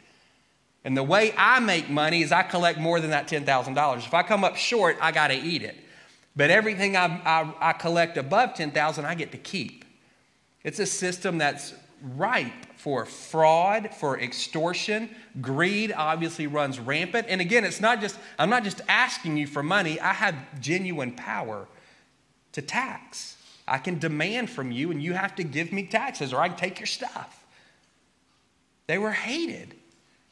And 0.84 0.96
the 0.96 1.02
way 1.02 1.34
I 1.36 1.58
make 1.58 1.90
money 1.90 2.22
is 2.22 2.30
I 2.30 2.44
collect 2.44 2.78
more 2.78 3.00
than 3.00 3.10
that 3.10 3.26
$10,000. 3.26 4.06
If 4.06 4.14
I 4.14 4.22
come 4.22 4.44
up 4.44 4.54
short, 4.54 4.98
I 5.00 5.10
got 5.10 5.28
to 5.28 5.36
eat 5.36 5.62
it. 5.62 5.74
But 6.38 6.50
everything 6.50 6.96
I, 6.96 7.20
I, 7.24 7.52
I 7.70 7.72
collect 7.72 8.16
above 8.16 8.54
10,000, 8.54 9.04
I 9.04 9.16
get 9.16 9.32
to 9.32 9.38
keep. 9.38 9.84
It's 10.62 10.78
a 10.78 10.86
system 10.86 11.36
that's 11.36 11.74
ripe 12.00 12.76
for 12.76 13.04
fraud, 13.04 13.92
for 13.92 14.20
extortion. 14.20 15.10
Greed 15.40 15.92
obviously 15.92 16.46
runs 16.46 16.78
rampant. 16.78 17.26
And 17.28 17.40
again, 17.40 17.64
it's 17.64 17.80
not 17.80 18.00
just, 18.00 18.16
I'm 18.38 18.50
not 18.50 18.62
just 18.62 18.82
asking 18.86 19.36
you 19.36 19.48
for 19.48 19.64
money, 19.64 19.98
I 19.98 20.12
have 20.12 20.36
genuine 20.60 21.10
power 21.10 21.66
to 22.52 22.62
tax. 22.62 23.36
I 23.66 23.78
can 23.78 23.98
demand 23.98 24.48
from 24.48 24.70
you, 24.70 24.92
and 24.92 25.02
you 25.02 25.14
have 25.14 25.34
to 25.34 25.42
give 25.42 25.72
me 25.72 25.88
taxes, 25.88 26.32
or 26.32 26.40
I 26.40 26.50
can 26.50 26.56
take 26.56 26.78
your 26.78 26.86
stuff. 26.86 27.44
They 28.86 28.96
were 28.96 29.10
hated. 29.10 29.74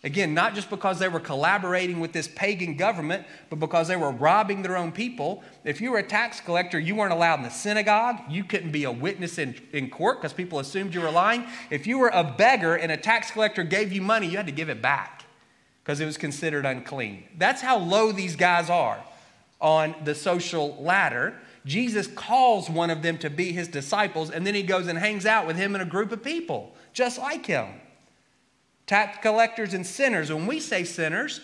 Again, 0.06 0.34
not 0.34 0.54
just 0.54 0.70
because 0.70 1.00
they 1.00 1.08
were 1.08 1.18
collaborating 1.18 1.98
with 1.98 2.12
this 2.12 2.28
pagan 2.28 2.76
government, 2.76 3.26
but 3.50 3.58
because 3.58 3.88
they 3.88 3.96
were 3.96 4.12
robbing 4.12 4.62
their 4.62 4.76
own 4.76 4.92
people. 4.92 5.42
If 5.64 5.80
you 5.80 5.90
were 5.90 5.98
a 5.98 6.02
tax 6.06 6.40
collector, 6.40 6.78
you 6.78 6.94
weren't 6.94 7.12
allowed 7.12 7.40
in 7.40 7.42
the 7.42 7.50
synagogue. 7.50 8.20
You 8.30 8.44
couldn't 8.44 8.70
be 8.70 8.84
a 8.84 8.92
witness 8.92 9.36
in, 9.36 9.56
in 9.72 9.90
court 9.90 10.18
because 10.18 10.32
people 10.32 10.60
assumed 10.60 10.94
you 10.94 11.00
were 11.00 11.10
lying. 11.10 11.44
If 11.70 11.88
you 11.88 11.98
were 11.98 12.12
a 12.14 12.22
beggar 12.22 12.76
and 12.76 12.92
a 12.92 12.96
tax 12.96 13.32
collector 13.32 13.64
gave 13.64 13.92
you 13.92 14.00
money, 14.00 14.28
you 14.28 14.36
had 14.36 14.46
to 14.46 14.52
give 14.52 14.68
it 14.68 14.80
back. 14.80 15.25
because 15.86 16.00
it 16.00 16.06
was 16.06 16.18
considered 16.18 16.66
unclean. 16.66 17.22
That's 17.38 17.62
how 17.62 17.78
low 17.78 18.10
these 18.10 18.34
guys 18.34 18.68
are 18.68 18.98
on 19.60 19.94
the 20.02 20.16
social 20.16 20.76
ladder. 20.82 21.34
Jesus 21.64 22.08
calls 22.08 22.68
one 22.68 22.90
of 22.90 23.02
them 23.02 23.18
to 23.18 23.30
be 23.30 23.52
his 23.52 23.68
disciples, 23.68 24.30
and 24.30 24.44
then 24.44 24.56
he 24.56 24.64
goes 24.64 24.88
and 24.88 24.98
hangs 24.98 25.26
out 25.26 25.46
with 25.46 25.56
him 25.56 25.76
and 25.76 25.82
a 25.82 25.86
group 25.86 26.10
of 26.10 26.25
people 26.25 26.75
just 26.92 27.18
like 27.20 27.46
him. 27.46 27.66
Tax 28.86 29.18
collectors 29.20 29.74
and 29.74 29.86
sinners. 29.86 30.32
When 30.32 30.46
we 30.46 30.60
say 30.60 30.84
sinners, 30.84 31.40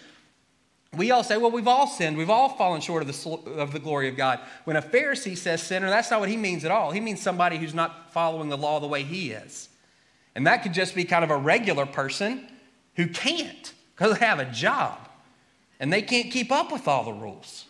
we 0.97 1.11
all 1.11 1.25
say, 1.25 1.39
well, 1.39 1.51
we've 1.51 1.69
all 1.69 1.87
sinned. 1.87 2.17
We've 2.17 2.31
all 2.31 2.51
fallen 2.51 2.81
short 2.81 3.03
of 3.03 3.09
the, 3.09 3.53
of 3.53 3.73
the 3.73 3.79
glory 3.79 4.09
of 4.09 4.17
God. 4.17 4.41
When 4.65 4.77
a 4.77 4.83
Pharisee 4.83 5.37
says 5.37 5.63
sinner, 5.63 5.89
that's 5.89 6.11
not 6.11 6.21
what 6.21 6.29
he 6.29 6.37
means 6.37 6.65
at 6.65 6.71
all. 6.71 6.91
He 6.91 7.01
means 7.01 7.21
somebody 7.21 7.57
who's 7.57 7.75
not 7.75 8.13
following 8.13 8.51
the 8.51 8.59
law 8.59 8.79
the 8.79 8.87
way 8.87 9.03
he 9.03 9.31
is. 9.31 9.69
And 10.35 10.47
that 10.47 10.63
could 10.63 10.75
just 10.75 10.95
be 10.95 11.05
kind 11.05 11.25
of 11.25 11.31
a 11.31 11.37
regular 11.37 11.87
person 11.87 12.47
who 12.97 13.07
can't 13.07 13.73
because 13.95 14.19
they 14.19 14.25
have 14.25 14.39
a 14.39 14.51
job 14.51 14.99
and 15.81 15.93
they 15.93 16.03
can't 16.03 16.31
keep 16.31 16.53
up 16.53 16.71
with 16.71 16.87
all 16.87 17.05
the 17.05 17.13
rules. 17.13 17.65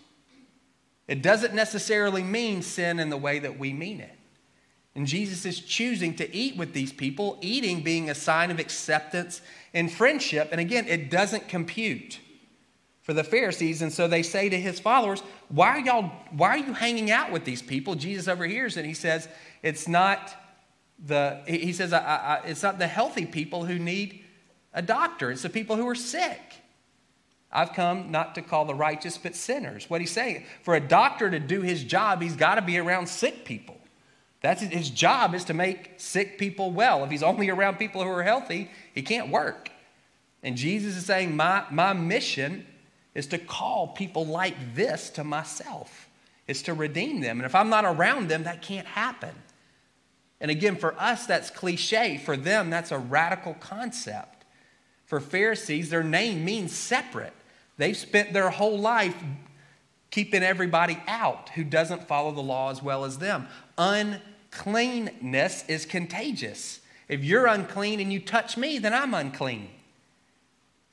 It 1.06 1.22
doesn't 1.22 1.54
necessarily 1.54 2.22
mean 2.22 2.62
sin 2.62 2.98
in 2.98 3.08
the 3.08 3.16
way 3.16 3.38
that 3.38 3.58
we 3.58 3.72
mean 3.72 4.00
it. 4.00 4.16
And 4.94 5.06
Jesus 5.06 5.46
is 5.46 5.60
choosing 5.60 6.14
to 6.16 6.34
eat 6.34 6.56
with 6.56 6.74
these 6.74 6.92
people, 6.92 7.38
eating 7.40 7.82
being 7.82 8.10
a 8.10 8.14
sign 8.14 8.50
of 8.50 8.58
acceptance 8.58 9.40
and 9.72 9.90
friendship. 9.90 10.48
And 10.52 10.60
again, 10.60 10.86
it 10.86 11.10
doesn't 11.10 11.48
compute 11.48 12.20
for 13.00 13.14
the 13.14 13.24
Pharisees. 13.24 13.82
And 13.82 13.92
so 13.92 14.06
they 14.06 14.22
say 14.22 14.48
to 14.48 14.60
his 14.60 14.78
followers, 14.78 15.20
Why 15.48 15.68
are 15.68 15.80
y'all, 15.80 16.12
why 16.30 16.50
are 16.50 16.58
you 16.58 16.74
hanging 16.74 17.10
out 17.10 17.32
with 17.32 17.44
these 17.44 17.62
people? 17.62 17.94
Jesus 17.94 18.28
overhears 18.28 18.76
and 18.76 18.86
he 18.86 18.94
says, 18.94 19.28
It's 19.62 19.88
not 19.88 20.34
the, 21.04 21.40
he 21.46 21.72
says, 21.72 21.92
I, 21.92 21.98
I, 21.98 22.46
it's 22.46 22.62
not 22.62 22.78
the 22.78 22.86
healthy 22.86 23.26
people 23.26 23.64
who 23.64 23.78
need 23.78 24.24
a 24.74 24.82
doctor, 24.82 25.30
it's 25.30 25.42
the 25.42 25.50
people 25.50 25.76
who 25.76 25.88
are 25.88 25.94
sick. 25.94 26.40
I've 27.54 27.74
come 27.74 28.10
not 28.10 28.34
to 28.36 28.42
call 28.42 28.64
the 28.64 28.74
righteous, 28.74 29.18
but 29.18 29.34
sinners. 29.34 29.90
What 29.90 30.00
he's 30.00 30.10
saying, 30.10 30.46
for 30.62 30.74
a 30.74 30.80
doctor 30.80 31.30
to 31.30 31.38
do 31.38 31.60
his 31.60 31.84
job, 31.84 32.22
he's 32.22 32.34
got 32.34 32.54
to 32.54 32.62
be 32.62 32.78
around 32.78 33.08
sick 33.08 33.44
people. 33.44 33.76
That's 34.42 34.60
his 34.60 34.90
job 34.90 35.34
is 35.34 35.44
to 35.44 35.54
make 35.54 35.92
sick 35.98 36.36
people 36.36 36.72
well. 36.72 37.04
If 37.04 37.10
he's 37.10 37.22
only 37.22 37.48
around 37.48 37.78
people 37.78 38.02
who 38.02 38.08
are 38.10 38.24
healthy, 38.24 38.70
he 38.92 39.02
can't 39.02 39.30
work. 39.30 39.70
And 40.42 40.56
Jesus 40.56 40.96
is 40.96 41.06
saying, 41.06 41.36
My, 41.36 41.64
my 41.70 41.92
mission 41.92 42.66
is 43.14 43.28
to 43.28 43.38
call 43.38 43.88
people 43.88 44.26
like 44.26 44.74
this 44.74 45.10
to 45.10 45.24
myself. 45.24 46.08
It's 46.48 46.62
to 46.62 46.74
redeem 46.74 47.20
them. 47.20 47.38
And 47.38 47.46
if 47.46 47.54
I'm 47.54 47.68
not 47.68 47.84
around 47.84 48.28
them, 48.28 48.44
that 48.44 48.62
can't 48.62 48.86
happen. 48.86 49.34
And 50.40 50.50
again, 50.50 50.74
for 50.74 51.00
us, 51.00 51.24
that's 51.26 51.50
cliche. 51.50 52.20
For 52.22 52.36
them, 52.36 52.68
that's 52.68 52.90
a 52.90 52.98
radical 52.98 53.54
concept. 53.54 54.44
For 55.06 55.20
Pharisees, 55.20 55.88
their 55.88 56.02
name 56.02 56.44
means 56.44 56.72
separate. 56.72 57.32
They've 57.76 57.96
spent 57.96 58.32
their 58.32 58.50
whole 58.50 58.78
life 58.78 59.14
keeping 60.12 60.44
everybody 60.44 61.02
out 61.08 61.48
who 61.56 61.64
doesn't 61.64 62.06
follow 62.06 62.30
the 62.30 62.40
law 62.40 62.70
as 62.70 62.80
well 62.80 63.04
as 63.04 63.18
them. 63.18 63.48
Uncleanness 63.76 65.64
is 65.66 65.84
contagious. 65.84 66.80
If 67.08 67.24
you're 67.24 67.46
unclean 67.46 67.98
and 67.98 68.12
you 68.12 68.20
touch 68.20 68.56
me, 68.56 68.78
then 68.78 68.94
I'm 68.94 69.14
unclean. 69.14 69.70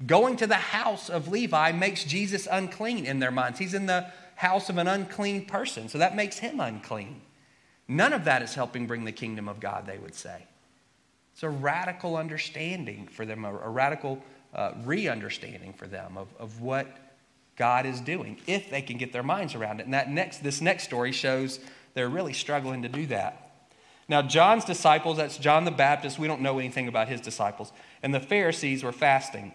Going 0.07 0.37
to 0.37 0.47
the 0.47 0.55
house 0.55 1.09
of 1.09 1.27
Levi 1.27 1.73
makes 1.73 2.05
Jesus 2.05 2.47
unclean 2.49 3.05
in 3.05 3.19
their 3.19 3.29
minds. 3.29 3.59
He's 3.59 3.73
in 3.73 3.85
the 3.85 4.07
house 4.35 4.69
of 4.69 4.77
an 4.77 4.87
unclean 4.87 5.45
person, 5.45 5.89
so 5.89 5.97
that 5.97 6.15
makes 6.15 6.39
him 6.39 6.61
unclean. 6.61 7.21
None 7.89 8.13
of 8.13 8.23
that 8.23 8.41
is 8.41 8.53
helping 8.53 8.87
bring 8.87 9.03
the 9.03 9.11
kingdom 9.11 9.49
of 9.49 9.59
God, 9.59 9.85
they 9.85 9.97
would 9.97 10.15
say. 10.15 10.45
It's 11.33 11.43
a 11.43 11.49
radical 11.49 12.15
understanding 12.15 13.07
for 13.07 13.25
them, 13.25 13.43
a, 13.43 13.69
radical 13.69 14.23
uh, 14.53 14.71
re 14.85 15.09
understanding 15.09 15.73
for 15.73 15.87
them 15.87 16.17
of, 16.17 16.29
of 16.39 16.61
what 16.61 17.08
God 17.59 17.85
is 17.85 17.99
doing, 17.99 18.37
if 18.47 18.69
they 18.69 18.81
can 18.81 18.97
get 18.97 19.11
their 19.11 19.21
minds 19.21 19.53
around 19.53 19.81
it. 19.81 19.83
And 19.83 19.93
that 19.93 20.09
next, 20.09 20.41
this 20.41 20.61
next 20.61 20.85
story 20.85 21.11
shows 21.11 21.59
they're 21.93 22.09
really 22.09 22.33
struggling 22.33 22.83
to 22.83 22.89
do 22.89 23.05
that. 23.07 23.51
Now, 24.07 24.21
John's 24.23 24.63
disciples, 24.63 25.17
that's 25.17 25.37
John 25.37 25.65
the 25.65 25.71
Baptist, 25.71 26.17
we 26.17 26.27
don't 26.27 26.41
know 26.41 26.57
anything 26.57 26.87
about 26.87 27.09
his 27.09 27.19
disciples, 27.21 27.71
and 28.01 28.15
the 28.15 28.19
Pharisees 28.21 28.81
were 28.81 28.93
fasting. 28.93 29.53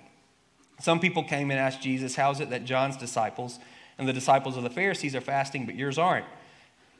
Some 0.81 1.01
people 1.01 1.25
came 1.25 1.51
and 1.51 1.59
asked 1.59 1.81
Jesus, 1.81 2.15
How 2.15 2.31
is 2.31 2.41
it 2.41 2.51
that 2.51 2.67
John's 2.67 2.99
disciples 2.99 3.59
and 3.97 4.07
the 4.07 4.13
disciples 4.13 4.57
of 4.57 4.63
the 4.63 4.71
Pharisees 4.71 5.15
are 5.15 5.23
fasting, 5.23 5.65
but 5.65 5.75
yours 5.75 5.99
aren't? 5.99 6.27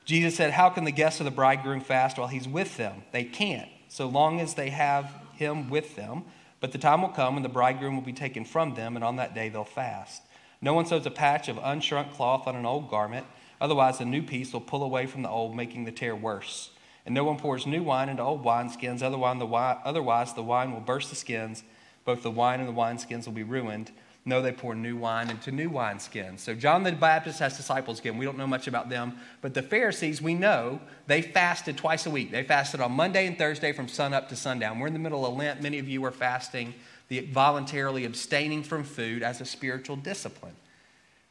Jesus 0.07 0.35
said, 0.35 0.53
How 0.53 0.71
can 0.71 0.85
the 0.85 0.91
guests 0.91 1.21
of 1.21 1.25
the 1.25 1.31
bridegroom 1.31 1.83
fast 1.83 2.17
while 2.17 2.29
he's 2.29 2.49
with 2.49 2.79
them? 2.79 3.03
They 3.13 3.25
can't, 3.25 3.69
so 3.89 4.07
long 4.07 4.41
as 4.41 4.55
they 4.55 4.71
have 4.71 5.13
him 5.35 5.69
with 5.69 5.97
them. 5.97 6.25
But 6.61 6.73
the 6.73 6.79
time 6.79 7.03
will 7.03 7.11
come 7.11 7.35
when 7.35 7.43
the 7.43 7.49
bridegroom 7.51 7.95
will 7.95 8.03
be 8.03 8.15
taken 8.15 8.47
from 8.47 8.75
them, 8.75 8.97
and 8.97 9.05
on 9.05 9.17
that 9.17 9.35
day 9.35 9.51
they'll 9.51 9.65
fast. 9.65 10.23
No 10.65 10.73
one 10.73 10.87
sews 10.87 11.05
a 11.05 11.11
patch 11.11 11.51
of 11.51 11.59
unshrunk 11.59 12.15
cloth 12.15 12.47
on 12.47 12.57
an 12.57 12.65
old 12.65 12.89
garment, 12.89 13.27
otherwise, 13.61 13.99
the 13.99 14.07
new 14.07 14.23
piece 14.23 14.51
will 14.51 14.63
pull 14.63 14.83
away 14.83 15.05
from 15.05 15.21
the 15.21 15.29
old, 15.29 15.55
making 15.55 15.85
the 15.85 15.93
tear 15.93 16.17
worse. 16.17 16.71
And 17.05 17.15
no 17.15 17.23
one 17.23 17.37
pours 17.37 17.67
new 17.67 17.83
wine 17.83 18.09
into 18.09 18.23
old 18.23 18.43
wineskins, 18.43 19.03
otherwise, 19.03 20.33
the 20.33 20.43
wine 20.43 20.73
will 20.73 20.81
burst 20.81 21.11
the 21.11 21.17
skins 21.17 21.65
both 22.05 22.23
the 22.23 22.31
wine 22.31 22.61
and 22.61 22.69
the 22.69 22.73
wineskins 22.73 23.27
will 23.27 23.33
be 23.33 23.43
ruined. 23.43 23.91
No, 24.27 24.41
they 24.41 24.53
pour 24.53 24.75
new 24.75 24.97
wine 24.97 25.29
into 25.29 25.51
new 25.51 25.69
wineskins. 25.69 26.41
So 26.41 26.55
John 26.55 26.83
the 26.83 26.93
Baptist 26.93 27.41
has 27.41 27.59
disciples 27.59 28.01
again. 28.01 28.17
We 28.17 28.25
don't 28.25 28.39
know 28.39 28.47
much 28.47 28.67
about 28.67 28.89
them. 28.89 29.19
But 29.43 29.53
the 29.53 29.63
Pharisees, 29.63 30.23
we 30.23 30.35
know, 30.35 30.81
they 31.07 31.21
fasted 31.21 31.77
twice 31.77 32.07
a 32.07 32.11
week. 32.11 32.31
They 32.31 32.43
fasted 32.43 32.81
on 32.81 32.93
Monday 32.93 33.27
and 33.27 33.37
Thursday 33.37 33.73
from 33.73 33.87
sunup 33.87 34.31
to 34.31 34.37
sundown. 34.37 34.79
We're 34.79 34.87
in 34.87 34.95
the 34.95 34.99
middle 34.99 35.27
of 35.27 35.35
Lent. 35.35 35.63
Many 35.63 35.79
of 35.79 35.89
you 35.89 36.03
are 36.07 36.11
fasting, 36.11 36.73
the 37.09 37.21
voluntarily 37.21 38.05
abstaining 38.05 38.63
from 38.63 38.85
food 38.85 39.23
as 39.23 39.41
a 39.41 39.45
spiritual 39.45 39.97
discipline. 39.97 40.55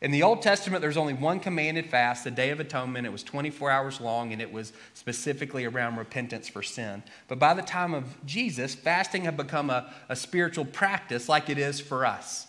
In 0.04 0.12
the 0.12 0.24
Old 0.24 0.42
Testament, 0.42 0.82
there's 0.82 0.98
only 0.98 1.14
one 1.14 1.40
commanded 1.40 1.86
fast, 1.86 2.26
the 2.26 2.32
Day 2.32 2.50
of 2.50 2.60
Atonement. 2.60 3.08
It 3.08 3.12
was 3.12 3.24
24 3.24 3.72
hours 3.72 4.02
long 4.02 4.34
and 4.34 4.42
it 4.42 4.52
was 4.52 4.74
specifically 4.94 5.64
around 5.64 5.96
repentance 5.96 6.50
for 6.50 6.62
sin. 6.62 7.04
But 7.30 7.40
by 7.40 7.54
the 7.54 7.62
time 7.62 7.94
of 7.94 8.18
Jesus, 8.26 8.76
fasting 8.76 9.24
had 9.24 9.38
become 9.38 9.70
a, 9.70 9.94
a 10.10 10.16
spiritual 10.18 10.66
practice 10.66 11.30
like 11.30 11.50
it 11.50 11.58
is 11.58 11.80
for 11.80 12.06
us. 12.06 12.48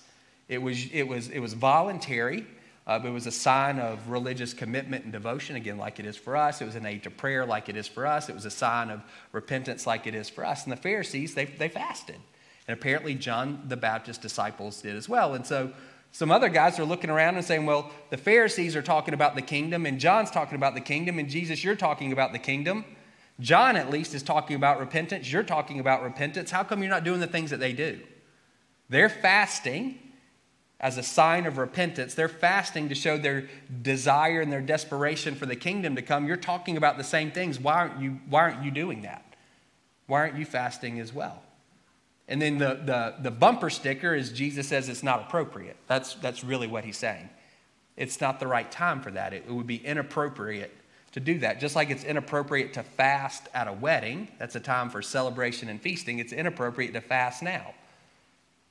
It 0.48 0.60
was, 0.60 0.90
it 0.92 1.04
was, 1.04 1.28
it 1.28 1.38
was 1.38 1.54
voluntary, 1.54 2.44
uh, 2.88 3.00
it 3.04 3.10
was 3.10 3.28
a 3.28 3.32
sign 3.32 3.78
of 3.78 4.10
religious 4.10 4.52
commitment 4.52 5.04
and 5.04 5.12
devotion, 5.12 5.54
again, 5.54 5.78
like 5.78 6.00
it 6.00 6.06
is 6.06 6.16
for 6.16 6.36
us. 6.36 6.60
It 6.60 6.66
was 6.66 6.74
an 6.74 6.84
aid 6.84 7.04
to 7.04 7.10
prayer, 7.10 7.46
like 7.46 7.68
it 7.68 7.76
is 7.76 7.86
for 7.86 8.04
us. 8.04 8.28
It 8.28 8.34
was 8.34 8.44
a 8.44 8.50
sign 8.50 8.90
of 8.90 9.00
repentance, 9.30 9.86
like 9.86 10.08
it 10.08 10.14
is 10.16 10.28
for 10.28 10.44
us. 10.44 10.64
And 10.64 10.72
the 10.72 10.76
Pharisees, 10.76 11.34
they, 11.34 11.44
they 11.44 11.68
fasted. 11.68 12.18
And 12.66 12.76
apparently, 12.76 13.14
John 13.14 13.64
the 13.68 13.76
Baptist 13.76 14.22
disciples 14.22 14.80
did 14.80 14.96
as 14.96 15.08
well. 15.08 15.34
And 15.34 15.46
so, 15.46 15.72
some 16.12 16.30
other 16.30 16.48
guys 16.48 16.78
are 16.78 16.84
looking 16.84 17.10
around 17.10 17.34
and 17.34 17.44
saying, 17.44 17.66
well, 17.66 17.90
the 18.10 18.16
Pharisees 18.16 18.76
are 18.76 18.82
talking 18.82 19.14
about 19.14 19.34
the 19.34 19.42
kingdom, 19.42 19.84
and 19.84 19.98
John's 19.98 20.30
talking 20.30 20.54
about 20.54 20.74
the 20.74 20.80
kingdom, 20.80 21.18
and 21.18 21.28
Jesus, 21.28 21.64
you're 21.64 21.74
talking 21.74 22.12
about 22.12 22.32
the 22.32 22.38
kingdom. 22.38 22.84
John, 23.40 23.74
at 23.76 23.90
least, 23.90 24.14
is 24.14 24.22
talking 24.22 24.54
about 24.54 24.78
repentance. 24.78 25.30
You're 25.32 25.42
talking 25.42 25.80
about 25.80 26.04
repentance. 26.04 26.52
How 26.52 26.62
come 26.62 26.82
you're 26.82 26.90
not 26.90 27.02
doing 27.02 27.18
the 27.18 27.26
things 27.26 27.50
that 27.50 27.58
they 27.58 27.72
do? 27.72 27.98
They're 28.88 29.08
fasting 29.08 29.98
as 30.78 30.98
a 30.98 31.02
sign 31.02 31.46
of 31.46 31.58
repentance. 31.58 32.14
They're 32.14 32.28
fasting 32.28 32.90
to 32.90 32.94
show 32.94 33.18
their 33.18 33.48
desire 33.82 34.40
and 34.40 34.52
their 34.52 34.60
desperation 34.60 35.34
for 35.34 35.46
the 35.46 35.56
kingdom 35.56 35.96
to 35.96 36.02
come. 36.02 36.28
You're 36.28 36.36
talking 36.36 36.76
about 36.76 36.96
the 36.96 37.04
same 37.04 37.32
things. 37.32 37.58
Why 37.58 37.74
aren't 37.74 38.00
you, 38.00 38.20
why 38.28 38.42
aren't 38.42 38.64
you 38.64 38.70
doing 38.70 39.02
that? 39.02 39.34
Why 40.06 40.20
aren't 40.20 40.38
you 40.38 40.44
fasting 40.44 41.00
as 41.00 41.12
well? 41.12 41.42
And 42.28 42.40
then 42.40 42.58
the, 42.58 42.80
the, 42.84 43.14
the 43.22 43.30
bumper 43.30 43.68
sticker 43.68 44.14
is 44.14 44.32
Jesus 44.32 44.68
says 44.68 44.88
it's 44.88 45.02
not 45.02 45.22
appropriate. 45.22 45.76
That's, 45.86 46.14
that's 46.14 46.42
really 46.42 46.66
what 46.66 46.84
he's 46.84 46.96
saying. 46.96 47.28
It's 47.96 48.20
not 48.20 48.40
the 48.40 48.46
right 48.46 48.70
time 48.70 49.00
for 49.02 49.10
that. 49.10 49.32
It, 49.32 49.44
it 49.46 49.52
would 49.52 49.66
be 49.66 49.76
inappropriate 49.76 50.74
to 51.12 51.20
do 51.20 51.38
that. 51.38 51.60
Just 51.60 51.76
like 51.76 51.90
it's 51.90 52.02
inappropriate 52.02 52.72
to 52.74 52.82
fast 52.82 53.48
at 53.54 53.68
a 53.68 53.72
wedding, 53.72 54.28
that's 54.38 54.56
a 54.56 54.60
time 54.60 54.90
for 54.90 55.00
celebration 55.00 55.68
and 55.68 55.80
feasting, 55.80 56.18
it's 56.18 56.32
inappropriate 56.32 56.92
to 56.94 57.00
fast 57.00 57.42
now. 57.42 57.74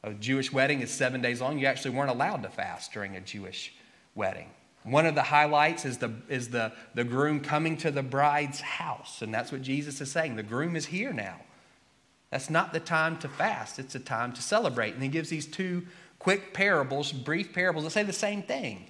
A 0.04 0.14
Jewish 0.14 0.52
wedding 0.52 0.82
is 0.82 0.92
seven 0.92 1.22
days 1.22 1.40
long. 1.40 1.58
You 1.58 1.68
actually 1.68 1.92
weren't 1.92 2.10
allowed 2.10 2.44
to 2.44 2.50
fast 2.50 2.92
during 2.92 3.16
a 3.16 3.22
Jewish 3.22 3.74
wedding. 4.16 4.50
One 4.84 5.06
of 5.06 5.16
the 5.16 5.24
highlights 5.24 5.86
is 5.86 5.98
the, 6.00 6.12
is 6.28 6.50
the, 6.50 6.74
the 6.94 7.06
groom 7.06 7.40
coming 7.40 7.78
to 7.78 7.92
the 7.92 8.04
bride's 8.04 8.60
house. 8.60 9.22
And 9.22 9.34
that's 9.34 9.52
what 9.52 9.62
Jesus 9.62 10.02
is 10.02 10.12
saying. 10.12 10.36
The 10.36 10.44
groom 10.44 10.76
is 10.76 10.86
here 10.86 11.14
now. 11.14 11.38
That's 12.34 12.50
not 12.50 12.74
the 12.74 12.80
time 12.80 13.20
to 13.20 13.30
fast, 13.30 13.78
it's 13.78 13.94
a 13.94 14.00
time 14.00 14.34
to 14.34 14.42
celebrate. 14.42 14.96
And 14.96 15.04
he 15.04 15.08
gives 15.08 15.30
these 15.30 15.46
two 15.46 15.86
quick 16.18 16.52
parables, 16.52 17.12
brief 17.12 17.54
parables 17.54 17.84
that 17.84 17.92
say 17.92 18.02
the 18.02 18.12
same 18.12 18.42
thing. 18.42 18.90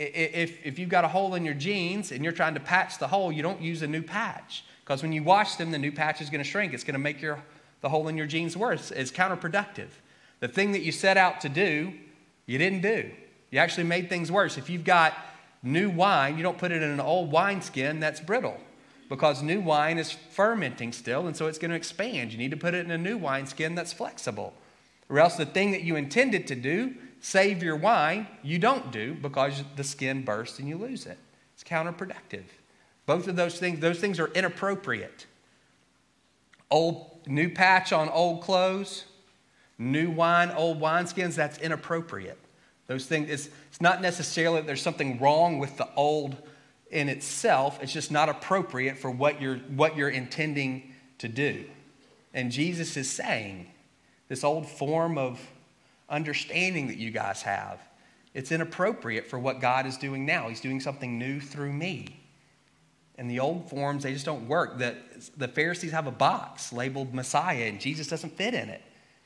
If, 0.00 0.66
if 0.66 0.80
you've 0.80 0.88
got 0.88 1.04
a 1.04 1.08
hole 1.08 1.36
in 1.36 1.44
your 1.44 1.54
jeans 1.54 2.10
and 2.10 2.24
you're 2.24 2.32
trying 2.32 2.54
to 2.54 2.60
patch 2.60 2.98
the 2.98 3.06
hole, 3.06 3.30
you 3.30 3.44
don't 3.44 3.62
use 3.62 3.82
a 3.82 3.86
new 3.86 4.02
patch. 4.02 4.64
Because 4.80 5.04
when 5.04 5.12
you 5.12 5.22
wash 5.22 5.54
them, 5.54 5.70
the 5.70 5.78
new 5.78 5.92
patch 5.92 6.20
is 6.20 6.30
going 6.30 6.42
to 6.42 6.50
shrink. 6.50 6.74
It's 6.74 6.82
going 6.82 6.94
to 6.94 6.98
make 6.98 7.22
your, 7.22 7.38
the 7.80 7.88
hole 7.88 8.08
in 8.08 8.16
your 8.16 8.26
jeans 8.26 8.56
worse. 8.56 8.90
It's 8.90 9.12
counterproductive. 9.12 9.90
The 10.40 10.48
thing 10.48 10.72
that 10.72 10.82
you 10.82 10.90
set 10.90 11.16
out 11.16 11.42
to 11.42 11.48
do, 11.48 11.92
you 12.46 12.58
didn't 12.58 12.82
do. 12.82 13.08
You 13.52 13.60
actually 13.60 13.84
made 13.84 14.08
things 14.08 14.32
worse. 14.32 14.58
If 14.58 14.68
you've 14.68 14.82
got 14.82 15.14
new 15.62 15.90
wine, 15.90 16.36
you 16.38 16.42
don't 16.42 16.58
put 16.58 16.72
it 16.72 16.82
in 16.82 16.90
an 16.90 16.98
old 16.98 17.30
wineskin 17.30 18.00
that's 18.00 18.18
brittle 18.18 18.58
because 19.08 19.42
new 19.42 19.60
wine 19.60 19.98
is 19.98 20.12
fermenting 20.12 20.92
still, 20.92 21.26
and 21.26 21.36
so 21.36 21.46
it's 21.46 21.58
going 21.58 21.70
to 21.70 21.76
expand. 21.76 22.32
You 22.32 22.38
need 22.38 22.50
to 22.50 22.56
put 22.56 22.74
it 22.74 22.84
in 22.84 22.90
a 22.90 22.98
new 22.98 23.16
wineskin 23.16 23.74
that's 23.74 23.92
flexible. 23.92 24.54
Or 25.08 25.18
else 25.18 25.36
the 25.36 25.46
thing 25.46 25.72
that 25.72 25.82
you 25.82 25.96
intended 25.96 26.46
to 26.48 26.54
do, 26.54 26.94
save 27.20 27.62
your 27.62 27.76
wine, 27.76 28.26
you 28.42 28.58
don't 28.58 28.90
do 28.90 29.14
because 29.14 29.62
the 29.76 29.84
skin 29.84 30.24
bursts 30.24 30.58
and 30.58 30.68
you 30.68 30.76
lose 30.76 31.06
it. 31.06 31.18
It's 31.54 31.64
counterproductive. 31.64 32.44
Both 33.06 33.28
of 33.28 33.36
those 33.36 33.58
things, 33.58 33.80
those 33.80 34.00
things 34.00 34.18
are 34.18 34.28
inappropriate. 34.28 35.26
Old 36.70 37.20
new 37.26 37.50
patch 37.50 37.92
on 37.92 38.08
old 38.08 38.42
clothes, 38.42 39.04
new 39.78 40.10
wine, 40.10 40.50
old 40.50 40.80
wineskins, 40.80 41.34
that's 41.34 41.58
inappropriate. 41.58 42.38
Those 42.86 43.06
things, 43.06 43.30
it's, 43.30 43.48
it's 43.68 43.80
not 43.80 44.02
necessarily 44.02 44.60
that 44.60 44.66
there's 44.66 44.82
something 44.82 45.18
wrong 45.18 45.58
with 45.58 45.76
the 45.76 45.88
old 45.94 46.36
in 46.94 47.08
itself, 47.08 47.80
it's 47.82 47.92
just 47.92 48.12
not 48.12 48.28
appropriate 48.28 48.96
for 48.96 49.10
what 49.10 49.42
you're, 49.42 49.56
what 49.56 49.96
you're 49.96 50.08
intending 50.08 50.94
to 51.18 51.28
do. 51.28 51.64
And 52.32 52.52
Jesus 52.52 52.96
is 52.96 53.10
saying, 53.10 53.66
this 54.28 54.44
old 54.44 54.66
form 54.66 55.18
of 55.18 55.40
understanding 56.08 56.86
that 56.86 56.96
you 56.96 57.10
guys 57.10 57.42
have, 57.42 57.80
it's 58.32 58.52
inappropriate 58.52 59.26
for 59.26 59.38
what 59.38 59.60
God 59.60 59.86
is 59.86 59.96
doing 59.96 60.24
now. 60.24 60.48
He's 60.48 60.60
doing 60.60 60.80
something 60.80 61.18
new 61.18 61.40
through 61.40 61.72
me. 61.72 62.20
And 63.16 63.28
the 63.28 63.40
old 63.40 63.68
forms, 63.68 64.04
they 64.04 64.12
just 64.12 64.24
don't 64.24 64.46
work. 64.48 64.78
The, 64.78 64.96
the 65.36 65.48
Pharisees 65.48 65.90
have 65.90 66.06
a 66.06 66.12
box 66.12 66.72
labeled 66.72 67.12
Messiah, 67.12 67.64
and 67.64 67.80
Jesus 67.80 68.06
doesn't 68.06 68.36
fit 68.36 68.54
in 68.54 68.68
it. 68.68 68.82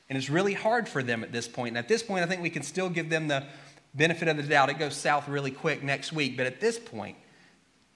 And 0.09 0.17
it's 0.17 0.29
really 0.29 0.53
hard 0.53 0.89
for 0.89 1.03
them 1.03 1.23
at 1.23 1.31
this 1.31 1.47
point. 1.47 1.69
And 1.69 1.77
at 1.77 1.87
this 1.87 2.01
point, 2.01 2.23
I 2.23 2.27
think 2.27 2.41
we 2.41 2.49
can 2.49 2.63
still 2.63 2.89
give 2.89 3.09
them 3.09 3.27
the 3.27 3.45
benefit 3.93 4.27
of 4.27 4.37
the 4.37 4.43
doubt. 4.43 4.69
It 4.69 4.79
goes 4.79 4.95
south 4.95 5.27
really 5.27 5.51
quick 5.51 5.83
next 5.83 6.11
week. 6.11 6.35
But 6.35 6.47
at 6.47 6.59
this 6.59 6.79
point, 6.79 7.15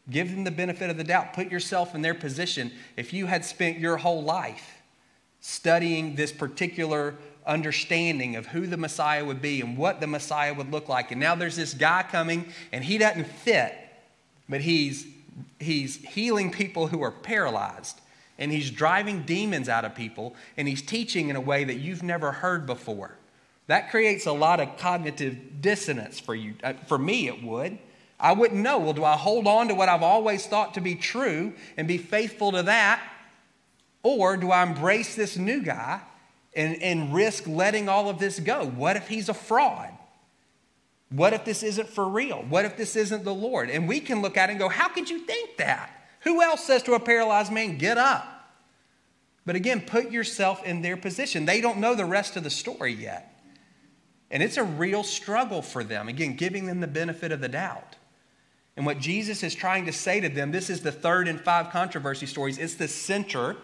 give 0.10 0.32
them 0.32 0.44
the 0.44 0.52
benefit 0.52 0.90
of 0.90 0.98
the 0.98 1.04
doubt. 1.04 1.34
Put 1.34 1.52
yourself 1.52 1.96
in 1.96 2.02
their 2.02 2.14
position. 2.14 2.72
If 2.98 3.14
you 3.14 3.26
had 3.26 3.46
spent 3.46 3.80
your 3.80 3.98
whole 3.98 4.24
life 4.24 4.82
studying 5.40 6.16
this 6.16 6.32
particular 6.32 7.16
understanding 7.46 8.36
of 8.36 8.48
who 8.48 8.68
the 8.68 8.78
Messiah 8.78 9.24
would 9.24 9.42
be 9.42 9.62
and 9.62 9.78
what 9.78 10.00
the 10.00 10.08
Messiah 10.08 10.54
would 10.54 10.72
look 10.72 10.90
like, 10.90 11.12
and 11.12 11.20
now 11.20 11.36
there's 11.36 11.56
this 11.56 11.74
guy 11.74 12.04
coming 12.04 12.46
and 12.72 12.84
he 12.84 12.98
doesn't 12.98 13.28
fit, 13.28 13.76
but 14.50 14.62
he's 14.62 15.08
he's 15.60 15.96
healing 15.96 16.52
people 16.52 16.88
who 16.88 17.02
are 17.02 17.12
paralyzed 17.12 18.00
and 18.38 18.52
he's 18.52 18.70
driving 18.70 19.24
demons 19.24 19.70
out 19.70 19.86
of 19.86 19.96
people 19.96 20.36
and 20.58 20.68
he's 20.68 20.82
teaching 20.82 21.30
in 21.30 21.36
a 21.36 21.42
way 21.42 21.64
that 21.64 21.76
you've 21.76 22.04
never 22.04 22.32
heard 22.32 22.66
before. 22.66 23.18
That 23.68 23.90
creates 23.90 24.26
a 24.26 24.32
lot 24.32 24.60
of 24.60 24.78
cognitive 24.78 25.62
dissonance 25.62 26.20
for 26.20 26.36
you. 26.36 26.56
Uh, 26.64 26.74
for 26.88 26.98
me, 26.98 27.28
it 27.28 27.42
would. 27.42 27.78
I 28.24 28.32
wouldn't 28.32 28.62
know. 28.62 28.80
Well, 28.80 28.94
do 28.94 29.04
I 29.04 29.18
hold 29.18 29.48
on 29.48 29.68
to 29.68 29.76
what 29.76 29.90
I've 29.90 30.02
always 30.02 30.48
thought 30.48 30.76
to 30.76 30.82
be 30.82 30.96
true 30.96 31.52
and 31.76 31.90
be 31.90 31.98
faithful 31.98 32.54
to 32.54 32.64
that? 32.64 33.04
Or 34.02 34.38
do 34.38 34.50
I 34.50 34.64
embrace 34.64 35.14
this 35.14 35.36
new 35.36 35.62
guy 35.62 36.00
and, 36.56 36.82
and 36.82 37.14
risk 37.14 37.46
letting 37.48 37.90
all 37.90 38.10
of 38.10 38.20
this 38.20 38.40
go? 38.40 38.66
What 38.66 38.96
if 38.96 39.10
he's 39.10 39.28
a 39.28 39.34
fraud? 39.34 39.90
What 41.10 41.34
if 41.34 41.44
this 41.44 41.64
isn't 41.64 41.90
for 41.90 42.08
real? 42.08 42.46
What 42.48 42.64
if 42.64 42.78
this 42.78 42.96
isn't 42.96 43.26
the 43.26 43.34
Lord? 43.34 43.70
And 43.70 43.90
we 43.90 44.00
can 44.00 44.22
look 44.22 44.38
at 44.38 44.50
it 44.50 44.54
and 44.54 44.60
go, 44.60 44.70
How 44.70 44.88
could 44.88 45.10
you 45.10 45.20
think 45.20 45.58
that? 45.58 45.92
Who 46.22 46.42
else 46.42 46.64
says 46.64 46.82
to 46.84 46.94
a 46.94 47.02
paralyzed 47.02 47.52
man, 47.52 47.78
Get 47.78 47.98
up? 47.98 48.26
But 49.46 49.58
again, 49.58 49.82
put 49.82 50.12
yourself 50.12 50.64
in 50.64 50.82
their 50.82 50.96
position. 50.96 51.46
They 51.46 51.60
don't 51.60 51.80
know 51.80 51.94
the 51.94 52.06
rest 52.06 52.38
of 52.38 52.46
the 52.46 52.50
story 52.50 52.94
yet. 52.94 53.30
And 54.32 54.42
it's 54.42 54.56
a 54.56 54.64
real 54.64 55.04
struggle 55.04 55.62
for 55.62 55.84
them. 55.84 56.08
Again, 56.08 56.38
giving 56.38 56.66
them 56.66 56.80
the 56.80 56.88
benefit 56.88 57.34
of 57.34 57.42
the 57.42 57.50
doubt. 57.50 57.98
And 58.76 58.86
what 58.86 59.00
Jesus 59.00 59.44
is 59.44 59.54
trying 59.54 59.86
to 59.86 59.94
say 59.94 60.20
to 60.20 60.30
them, 60.30 60.52
this 60.52 60.70
is 60.70 60.82
the 60.82 60.92
third 60.92 61.28
in 61.28 61.38
five 61.38 61.70
controversy 61.70 62.26
stories. 62.26 62.58
It's 62.58 62.76
the 62.76 62.88
center, 62.88 63.56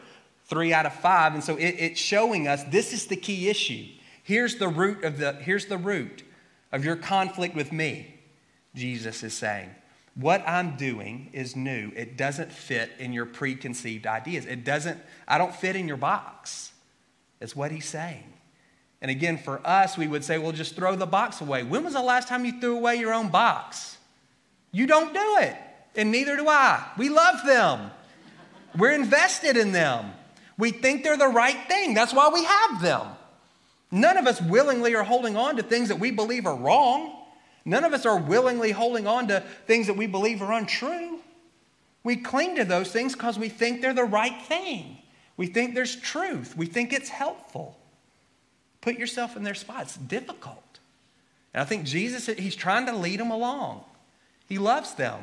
three 0.45 0.71
out 0.71 0.85
of 0.85 0.93
five. 0.93 1.33
And 1.33 1.43
so 1.43 1.55
it, 1.55 1.75
it's 1.79 1.99
showing 1.99 2.47
us 2.47 2.63
this 2.65 2.93
is 2.93 3.07
the 3.07 3.15
key 3.15 3.49
issue. 3.49 3.88
Here's 4.23 4.57
the 4.57 4.67
root 4.67 5.03
of 5.03 5.17
the, 5.17 5.34
here's 5.34 5.65
the 5.65 5.77
root 5.77 6.23
of 6.71 6.86
your 6.86 6.95
conflict 6.95 7.55
with 7.55 7.71
me, 7.71 8.19
Jesus 8.75 9.23
is 9.23 9.34
saying. 9.34 9.71
What 10.13 10.43
I'm 10.45 10.75
doing 10.75 11.29
is 11.34 11.55
new. 11.55 11.91
It 11.95 12.17
doesn't 12.17 12.51
fit 12.51 12.91
in 12.99 13.13
your 13.13 13.25
preconceived 13.25 14.05
ideas. 14.05 14.45
It 14.45 14.63
doesn't, 14.63 14.99
I 15.27 15.38
don't 15.38 15.55
fit 15.55 15.75
in 15.75 15.88
your 15.88 15.97
box. 15.97 16.71
That's 17.39 17.55
what 17.55 17.71
he's 17.71 17.86
saying. 17.86 18.34
And 19.01 19.10
again, 19.10 19.38
for 19.38 19.65
us, 19.65 19.97
we 19.97 20.07
would 20.07 20.25
say, 20.25 20.38
well, 20.38 20.51
just 20.51 20.75
throw 20.75 20.95
the 20.95 21.05
box 21.05 21.41
away. 21.41 21.63
When 21.63 21.86
was 21.86 21.93
the 21.93 22.01
last 22.01 22.27
time 22.27 22.43
you 22.43 22.60
threw 22.60 22.75
away 22.75 22.97
your 22.97 23.13
own 23.13 23.29
box? 23.29 23.97
You 24.71 24.88
don't 24.88 25.13
do 25.13 25.38
it, 25.39 25.55
and 25.95 26.12
neither 26.12 26.36
do 26.36 26.47
I. 26.47 26.86
We 26.97 27.10
love 27.10 27.45
them, 27.45 27.91
we're 28.77 28.91
invested 28.91 29.58
in 29.58 29.71
them. 29.71 30.12
We 30.58 30.71
think 30.71 31.03
they're 31.03 31.17
the 31.17 31.27
right 31.27 31.58
thing. 31.69 31.93
That's 31.93 32.13
why 32.13 32.29
we 32.34 32.43
have 32.43 32.82
them. 32.82 33.08
None 33.91 34.17
of 34.17 34.27
us 34.27 34.41
willingly 34.41 34.93
are 34.93 35.03
holding 35.03 35.38
on 35.38 35.55
to 35.55 35.63
things 35.63 35.88
that 35.88 35.99
we 35.99 36.12
believe 36.12 36.45
are 36.45 36.55
wrong. 36.55 37.15
None 37.65 37.84
of 37.84 37.93
us 37.93 38.05
are 38.05 38.17
willingly 38.19 38.71
holding 38.71 39.08
on 39.08 39.27
to 39.29 39.41
things 39.67 39.88
that 39.88 39.95
we 39.95 40.05
believe 40.05 40.41
are 40.41 40.51
untrue. 40.51 41.19
We 42.03 42.17
cling 42.17 42.55
to 42.58 42.65
those 42.65 42.91
things 42.91 43.13
because 43.13 43.39
we 43.39 43.49
think 43.49 43.82
they're 43.82 43.93
the 43.93 44.03
right 44.03 44.41
thing. 44.43 44.97
We 45.38 45.47
think 45.47 45.75
there's 45.75 45.95
truth. 45.95 46.55
We 46.58 46.65
think 46.65 46.91
it's 46.91 47.10
helpful. 47.10 47.77
Put 48.82 48.97
yourself 48.97 49.36
in 49.36 49.43
their 49.43 49.55
spot. 49.55 49.84
It's 49.84 49.97
difficult. 49.97 50.79
And 51.53 51.62
I 51.62 51.65
think 51.65 51.86
Jesus, 51.86 52.27
he's 52.38 52.55
trying 52.55 52.86
to 52.86 52.93
lead 52.93 53.19
them 53.19 53.32
along. 53.32 53.84
He 54.49 54.57
loves 54.57 54.95
them. 54.95 55.21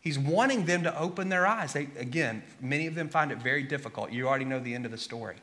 He's 0.00 0.18
wanting 0.18 0.64
them 0.64 0.84
to 0.84 0.98
open 0.98 1.28
their 1.28 1.46
eyes. 1.46 1.72
They, 1.72 1.88
again, 1.98 2.42
many 2.60 2.86
of 2.86 2.94
them 2.94 3.08
find 3.08 3.32
it 3.32 3.38
very 3.38 3.64
difficult. 3.64 4.12
You 4.12 4.28
already 4.28 4.44
know 4.44 4.60
the 4.60 4.74
end 4.74 4.86
of 4.86 4.92
the 4.92 4.96
story. 4.96 5.36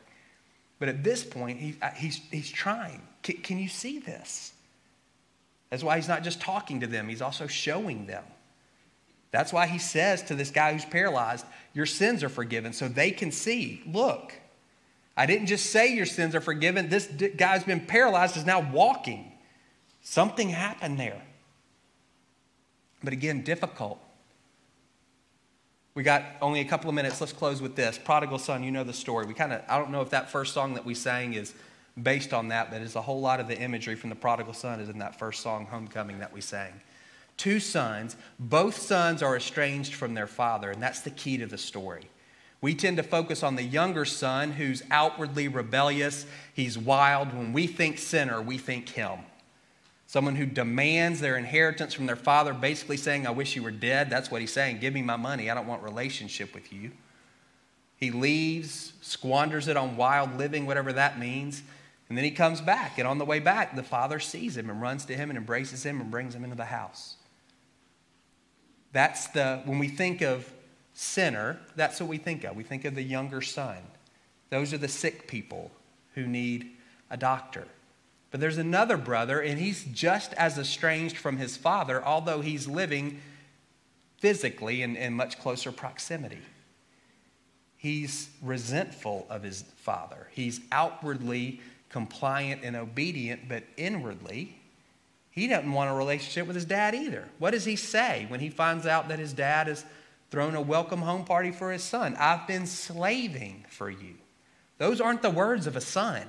But 0.78 0.88
at 0.88 1.04
this 1.04 1.22
point, 1.22 1.60
he, 1.60 1.76
uh, 1.80 1.90
he's, 1.90 2.20
he's 2.30 2.50
trying. 2.50 3.02
Can, 3.22 3.36
can 3.36 3.58
you 3.58 3.68
see 3.68 3.98
this? 3.98 4.54
That's 5.70 5.84
why 5.84 5.96
he's 5.96 6.08
not 6.08 6.24
just 6.24 6.40
talking 6.40 6.80
to 6.80 6.86
them, 6.86 7.08
he's 7.08 7.22
also 7.22 7.46
showing 7.46 8.06
them. 8.06 8.24
That's 9.30 9.52
why 9.52 9.66
he 9.66 9.78
says 9.78 10.22
to 10.24 10.34
this 10.34 10.50
guy 10.50 10.72
who's 10.72 10.84
paralyzed, 10.84 11.44
Your 11.74 11.86
sins 11.86 12.24
are 12.24 12.28
forgiven, 12.30 12.72
so 12.72 12.88
they 12.88 13.10
can 13.10 13.30
see. 13.30 13.82
Look, 13.86 14.32
I 15.16 15.26
didn't 15.26 15.48
just 15.48 15.66
say 15.66 15.94
your 15.94 16.06
sins 16.06 16.34
are 16.34 16.40
forgiven. 16.40 16.88
This 16.88 17.06
guy's 17.36 17.64
been 17.64 17.84
paralyzed, 17.84 18.36
is 18.36 18.46
now 18.46 18.60
walking. 18.70 19.32
Something 20.02 20.48
happened 20.48 20.98
there. 20.98 21.20
But 23.06 23.12
again, 23.12 23.42
difficult. 23.42 24.00
We 25.94 26.02
got 26.02 26.24
only 26.42 26.58
a 26.58 26.64
couple 26.64 26.88
of 26.88 26.96
minutes. 26.96 27.20
Let's 27.20 27.32
close 27.32 27.62
with 27.62 27.76
this. 27.76 28.00
Prodigal 28.02 28.40
son, 28.40 28.64
you 28.64 28.72
know 28.72 28.82
the 28.82 28.92
story. 28.92 29.26
We 29.26 29.32
kind 29.32 29.52
of, 29.52 29.62
I 29.68 29.78
don't 29.78 29.92
know 29.92 30.00
if 30.00 30.10
that 30.10 30.28
first 30.28 30.52
song 30.52 30.74
that 30.74 30.84
we 30.84 30.92
sang 30.92 31.34
is 31.34 31.54
based 32.02 32.34
on 32.34 32.48
that, 32.48 32.68
but 32.72 32.82
it's 32.82 32.96
a 32.96 33.00
whole 33.00 33.20
lot 33.20 33.38
of 33.38 33.46
the 33.46 33.56
imagery 33.56 33.94
from 33.94 34.10
the 34.10 34.16
prodigal 34.16 34.54
son 34.54 34.80
is 34.80 34.88
in 34.88 34.98
that 34.98 35.20
first 35.20 35.40
song, 35.40 35.66
Homecoming, 35.66 36.18
that 36.18 36.32
we 36.32 36.40
sang. 36.40 36.72
Two 37.36 37.60
sons, 37.60 38.16
both 38.40 38.76
sons 38.76 39.22
are 39.22 39.36
estranged 39.36 39.94
from 39.94 40.14
their 40.14 40.26
father, 40.26 40.72
and 40.72 40.82
that's 40.82 41.02
the 41.02 41.10
key 41.10 41.36
to 41.36 41.46
the 41.46 41.58
story. 41.58 42.10
We 42.60 42.74
tend 42.74 42.96
to 42.96 43.04
focus 43.04 43.44
on 43.44 43.54
the 43.54 43.62
younger 43.62 44.04
son 44.04 44.50
who's 44.50 44.82
outwardly 44.90 45.46
rebellious, 45.46 46.26
he's 46.54 46.76
wild. 46.76 47.32
When 47.32 47.52
we 47.52 47.68
think 47.68 47.98
sinner, 47.98 48.42
we 48.42 48.58
think 48.58 48.88
him 48.88 49.20
someone 50.06 50.36
who 50.36 50.46
demands 50.46 51.20
their 51.20 51.36
inheritance 51.36 51.92
from 51.92 52.06
their 52.06 52.16
father, 52.16 52.54
basically 52.54 52.96
saying, 52.96 53.26
I 53.26 53.30
wish 53.30 53.56
you 53.56 53.62
were 53.62 53.70
dead. 53.70 54.08
That's 54.08 54.30
what 54.30 54.40
he's 54.40 54.52
saying. 54.52 54.78
Give 54.78 54.94
me 54.94 55.02
my 55.02 55.16
money. 55.16 55.50
I 55.50 55.54
don't 55.54 55.66
want 55.66 55.82
relationship 55.82 56.54
with 56.54 56.72
you. 56.72 56.92
He 57.96 58.10
leaves, 58.10 58.92
squanders 59.00 59.68
it 59.68 59.76
on 59.76 59.96
wild 59.96 60.36
living, 60.36 60.66
whatever 60.66 60.92
that 60.92 61.18
means. 61.18 61.62
And 62.08 62.16
then 62.16 62.24
he 62.24 62.30
comes 62.30 62.60
back. 62.60 62.98
And 62.98 63.08
on 63.08 63.18
the 63.18 63.24
way 63.24 63.40
back, 63.40 63.74
the 63.74 63.82
father 63.82 64.20
sees 64.20 64.56
him 64.56 64.70
and 64.70 64.80
runs 64.80 65.04
to 65.06 65.16
him 65.16 65.30
and 65.30 65.36
embraces 65.36 65.84
him 65.84 66.00
and 66.00 66.10
brings 66.10 66.34
him 66.34 66.44
into 66.44 66.56
the 66.56 66.66
house. 66.66 67.16
That's 68.92 69.26
the, 69.28 69.62
when 69.64 69.78
we 69.78 69.88
think 69.88 70.22
of 70.22 70.52
sinner, 70.94 71.58
that's 71.74 72.00
what 72.00 72.08
we 72.08 72.18
think 72.18 72.44
of. 72.44 72.54
We 72.54 72.62
think 72.62 72.84
of 72.84 72.94
the 72.94 73.02
younger 73.02 73.42
son. 73.42 73.78
Those 74.50 74.72
are 74.72 74.78
the 74.78 74.88
sick 74.88 75.26
people 75.26 75.70
who 76.14 76.26
need 76.26 76.70
a 77.10 77.16
doctor. 77.16 77.66
But 78.36 78.42
there's 78.42 78.58
another 78.58 78.98
brother, 78.98 79.40
and 79.40 79.58
he's 79.58 79.82
just 79.84 80.34
as 80.34 80.58
estranged 80.58 81.16
from 81.16 81.38
his 81.38 81.56
father, 81.56 82.04
although 82.04 82.42
he's 82.42 82.68
living 82.68 83.22
physically 84.18 84.82
in, 84.82 84.94
in 84.94 85.14
much 85.14 85.40
closer 85.40 85.72
proximity. 85.72 86.42
He's 87.78 88.28
resentful 88.42 89.26
of 89.30 89.42
his 89.42 89.62
father. 89.78 90.28
He's 90.32 90.60
outwardly 90.70 91.62
compliant 91.88 92.60
and 92.62 92.76
obedient, 92.76 93.48
but 93.48 93.64
inwardly, 93.78 94.58
he 95.30 95.48
doesn't 95.48 95.72
want 95.72 95.90
a 95.90 95.94
relationship 95.94 96.46
with 96.46 96.56
his 96.56 96.66
dad 96.66 96.94
either. 96.94 97.26
What 97.38 97.52
does 97.52 97.64
he 97.64 97.76
say 97.76 98.26
when 98.28 98.40
he 98.40 98.50
finds 98.50 98.84
out 98.84 99.08
that 99.08 99.18
his 99.18 99.32
dad 99.32 99.66
has 99.66 99.82
thrown 100.30 100.54
a 100.54 100.60
welcome 100.60 101.00
home 101.00 101.24
party 101.24 101.52
for 101.52 101.72
his 101.72 101.82
son? 101.82 102.14
I've 102.18 102.46
been 102.46 102.66
slaving 102.66 103.64
for 103.70 103.88
you. 103.88 104.16
Those 104.76 105.00
aren't 105.00 105.22
the 105.22 105.30
words 105.30 105.66
of 105.66 105.74
a 105.74 105.80
son. 105.80 106.26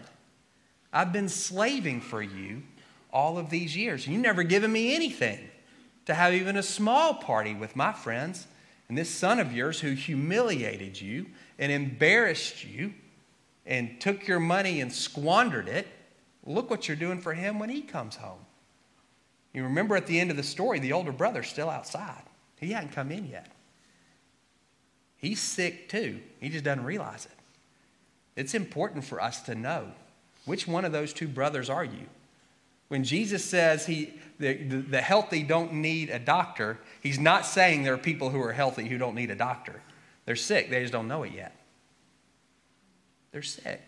I've 0.97 1.13
been 1.13 1.29
slaving 1.29 2.01
for 2.01 2.23
you 2.23 2.63
all 3.13 3.37
of 3.37 3.51
these 3.51 3.77
years. 3.77 4.07
You've 4.07 4.19
never 4.19 4.41
given 4.41 4.71
me 4.71 4.95
anything 4.95 5.37
to 6.07 6.15
have 6.15 6.33
even 6.33 6.57
a 6.57 6.63
small 6.63 7.13
party 7.13 7.53
with 7.53 7.75
my 7.75 7.93
friends. 7.93 8.47
And 8.89 8.97
this 8.97 9.07
son 9.07 9.39
of 9.39 9.53
yours 9.53 9.79
who 9.79 9.91
humiliated 9.91 10.99
you 10.99 11.27
and 11.59 11.71
embarrassed 11.71 12.65
you 12.65 12.95
and 13.63 14.01
took 14.01 14.27
your 14.27 14.39
money 14.39 14.81
and 14.81 14.91
squandered 14.91 15.67
it, 15.67 15.85
Look 16.47 16.71
what 16.71 16.87
you're 16.87 16.97
doing 16.97 17.21
for 17.21 17.35
him 17.35 17.59
when 17.59 17.69
he 17.69 17.81
comes 17.83 18.15
home. 18.15 18.39
You 19.53 19.65
remember 19.65 19.95
at 19.97 20.07
the 20.07 20.19
end 20.19 20.31
of 20.31 20.37
the 20.37 20.41
story, 20.41 20.79
the 20.79 20.93
older 20.93 21.11
brother's 21.11 21.47
still 21.47 21.69
outside. 21.69 22.23
He 22.59 22.71
hadn't 22.71 22.93
come 22.93 23.11
in 23.11 23.27
yet. 23.27 23.51
He's 25.17 25.39
sick 25.39 25.89
too. 25.89 26.21
He 26.39 26.49
just 26.49 26.63
doesn't 26.63 26.85
realize 26.85 27.27
it. 27.27 27.37
It's 28.35 28.55
important 28.55 29.03
for 29.03 29.21
us 29.21 29.41
to 29.41 29.53
know 29.53 29.91
which 30.47 30.67
one 30.67 30.85
of 30.85 30.91
those 30.91 31.13
two 31.13 31.27
brothers 31.27 31.69
are 31.69 31.83
you? 31.83 32.07
When 32.87 33.03
Jesus 33.03 33.43
says 33.43 33.85
he, 33.85 34.13
the, 34.39 34.53
the, 34.53 35.01
healthy 35.01 35.43
don't 35.43 35.73
need 35.73 36.09
a 36.09 36.19
doctor, 36.19 36.79
he's 37.01 37.19
not 37.19 37.45
saying 37.45 37.83
there 37.83 37.93
are 37.93 37.97
people 37.97 38.29
who 38.29 38.41
are 38.41 38.53
healthy 38.53 38.87
who 38.87 38.97
don't 38.97 39.15
need 39.15 39.29
a 39.29 39.35
doctor. 39.35 39.81
They're 40.25 40.35
sick, 40.35 40.69
they 40.69 40.81
just 40.81 40.93
don't 40.93 41.07
know 41.07 41.23
it 41.23 41.33
yet. 41.33 41.55
They're 43.31 43.41
sick. 43.41 43.81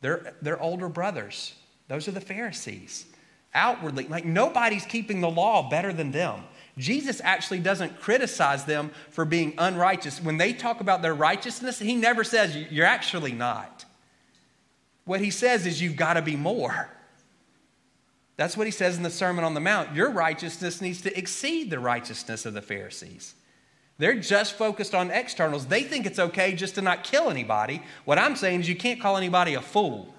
They're, 0.00 0.34
they're 0.42 0.60
older 0.60 0.88
brothers. 0.88 1.54
Those 1.88 2.08
are 2.08 2.12
the 2.12 2.20
Pharisees. 2.20 3.06
Outwardly, 3.54 4.06
like 4.08 4.24
nobody's 4.24 4.84
keeping 4.84 5.20
the 5.20 5.30
law 5.30 5.68
better 5.68 5.92
than 5.92 6.12
them. 6.12 6.42
Jesus 6.78 7.22
actually 7.24 7.60
doesn't 7.60 8.00
criticize 8.00 8.66
them 8.66 8.90
for 9.10 9.24
being 9.24 9.54
unrighteous. 9.56 10.20
When 10.20 10.36
they 10.36 10.52
talk 10.52 10.80
about 10.80 11.00
their 11.00 11.14
righteousness, 11.14 11.78
he 11.78 11.94
never 11.94 12.22
says, 12.22 12.54
You're 12.54 12.86
actually 12.86 13.32
not. 13.32 13.85
What 15.06 15.20
he 15.20 15.30
says 15.30 15.64
is, 15.64 15.80
You've 15.80 15.96
got 15.96 16.14
to 16.14 16.22
be 16.22 16.36
more. 16.36 16.90
That's 18.36 18.56
what 18.56 18.66
he 18.66 18.70
says 18.70 18.98
in 18.98 19.02
the 19.02 19.08
Sermon 19.08 19.44
on 19.44 19.54
the 19.54 19.60
Mount. 19.60 19.94
Your 19.94 20.10
righteousness 20.10 20.82
needs 20.82 21.00
to 21.00 21.18
exceed 21.18 21.70
the 21.70 21.78
righteousness 21.78 22.44
of 22.44 22.52
the 22.52 22.60
Pharisees. 22.60 23.34
They're 23.96 24.20
just 24.20 24.58
focused 24.58 24.94
on 24.94 25.10
externals. 25.10 25.66
They 25.66 25.82
think 25.82 26.04
it's 26.04 26.18
okay 26.18 26.54
just 26.54 26.74
to 26.74 26.82
not 26.82 27.02
kill 27.02 27.30
anybody. 27.30 27.82
What 28.04 28.18
I'm 28.18 28.36
saying 28.36 28.60
is, 28.60 28.68
you 28.68 28.76
can't 28.76 29.00
call 29.00 29.16
anybody 29.16 29.54
a 29.54 29.62
fool. 29.62 30.14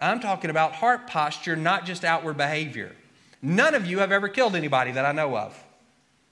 I'm 0.00 0.18
talking 0.18 0.50
about 0.50 0.72
heart 0.72 1.06
posture, 1.06 1.54
not 1.54 1.86
just 1.86 2.04
outward 2.04 2.36
behavior. 2.36 2.96
None 3.40 3.74
of 3.74 3.86
you 3.86 4.00
have 4.00 4.10
ever 4.10 4.28
killed 4.28 4.56
anybody 4.56 4.90
that 4.92 5.04
I 5.04 5.12
know 5.12 5.36
of. 5.36 5.56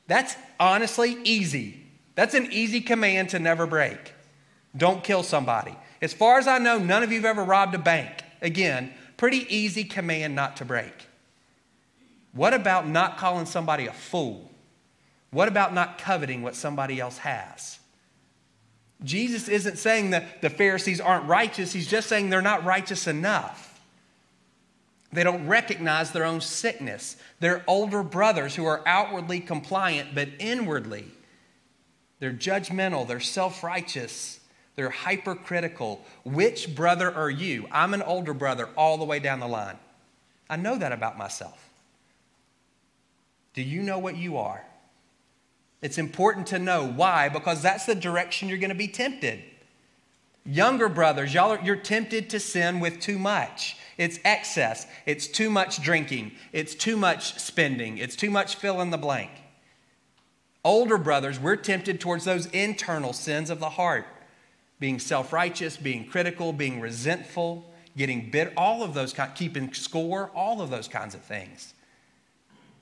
That's 0.08 0.34
honestly 0.58 1.18
easy. 1.22 1.86
That's 2.16 2.34
an 2.34 2.50
easy 2.50 2.80
command 2.80 3.28
to 3.30 3.38
never 3.38 3.66
break. 3.66 4.12
Don't 4.76 5.04
kill 5.04 5.22
somebody. 5.22 5.76
As 6.00 6.12
far 6.12 6.38
as 6.38 6.46
I 6.46 6.58
know, 6.58 6.78
none 6.78 7.02
of 7.02 7.10
you 7.10 7.18
have 7.18 7.24
ever 7.24 7.44
robbed 7.44 7.74
a 7.74 7.78
bank. 7.78 8.24
Again, 8.40 8.92
pretty 9.16 9.46
easy 9.54 9.84
command 9.84 10.34
not 10.34 10.56
to 10.58 10.64
break. 10.64 11.06
What 12.32 12.54
about 12.54 12.88
not 12.88 13.18
calling 13.18 13.46
somebody 13.46 13.86
a 13.86 13.92
fool? 13.92 14.50
What 15.30 15.48
about 15.48 15.74
not 15.74 15.98
coveting 15.98 16.42
what 16.42 16.56
somebody 16.56 17.00
else 17.00 17.18
has? 17.18 17.78
Jesus 19.04 19.48
isn't 19.48 19.78
saying 19.78 20.10
that 20.10 20.42
the 20.42 20.50
Pharisees 20.50 21.00
aren't 21.00 21.26
righteous, 21.26 21.72
he's 21.72 21.88
just 21.88 22.08
saying 22.08 22.30
they're 22.30 22.42
not 22.42 22.64
righteous 22.64 23.06
enough. 23.06 23.68
They 25.12 25.24
don't 25.24 25.46
recognize 25.46 26.10
their 26.12 26.24
own 26.24 26.40
sickness. 26.40 27.16
They're 27.38 27.62
older 27.66 28.02
brothers 28.02 28.54
who 28.54 28.64
are 28.64 28.82
outwardly 28.86 29.40
compliant, 29.40 30.14
but 30.14 30.28
inwardly, 30.38 31.04
they're 32.18 32.32
judgmental, 32.32 33.06
they're 33.06 33.20
self 33.20 33.62
righteous, 33.62 34.40
they're 34.74 34.90
hypercritical. 34.90 36.04
Which 36.24 36.74
brother 36.74 37.12
are 37.12 37.30
you? 37.30 37.66
I'm 37.70 37.94
an 37.94 38.02
older 38.02 38.34
brother 38.34 38.68
all 38.76 38.98
the 38.98 39.04
way 39.04 39.18
down 39.18 39.40
the 39.40 39.48
line. 39.48 39.76
I 40.48 40.56
know 40.56 40.78
that 40.78 40.92
about 40.92 41.18
myself. 41.18 41.70
Do 43.54 43.62
you 43.62 43.82
know 43.82 43.98
what 43.98 44.16
you 44.16 44.38
are? 44.38 44.64
It's 45.82 45.98
important 45.98 46.46
to 46.48 46.58
know 46.58 46.86
why, 46.86 47.28
because 47.28 47.60
that's 47.60 47.86
the 47.86 47.94
direction 47.94 48.48
you're 48.48 48.58
going 48.58 48.70
to 48.70 48.74
be 48.74 48.88
tempted. 48.88 49.42
Younger 50.46 50.88
brothers, 50.88 51.34
y'all 51.34 51.52
are, 51.52 51.60
you're 51.62 51.76
tempted 51.76 52.30
to 52.30 52.40
sin 52.40 52.80
with 52.80 52.98
too 53.00 53.18
much. 53.18 53.76
It's 53.98 54.18
excess. 54.24 54.86
It's 55.06 55.26
too 55.26 55.50
much 55.50 55.82
drinking. 55.82 56.32
It's 56.52 56.74
too 56.74 56.96
much 56.96 57.38
spending. 57.38 57.98
It's 57.98 58.16
too 58.16 58.30
much 58.30 58.56
fill 58.56 58.80
in 58.80 58.90
the 58.90 58.98
blank. 58.98 59.30
Older 60.64 60.98
brothers, 60.98 61.38
we're 61.38 61.56
tempted 61.56 62.00
towards 62.00 62.24
those 62.24 62.46
internal 62.46 63.12
sins 63.12 63.50
of 63.50 63.58
the 63.58 63.70
heart 63.70 64.06
being 64.82 64.98
self 64.98 65.32
righteous, 65.32 65.76
being 65.76 66.04
critical, 66.04 66.52
being 66.52 66.80
resentful, 66.80 67.64
getting 67.96 68.32
bitter, 68.32 68.52
all 68.56 68.82
of 68.82 68.94
those, 68.94 69.14
keeping 69.36 69.72
score, 69.72 70.28
all 70.34 70.60
of 70.60 70.70
those 70.70 70.88
kinds 70.88 71.14
of 71.14 71.22
things. 71.22 71.72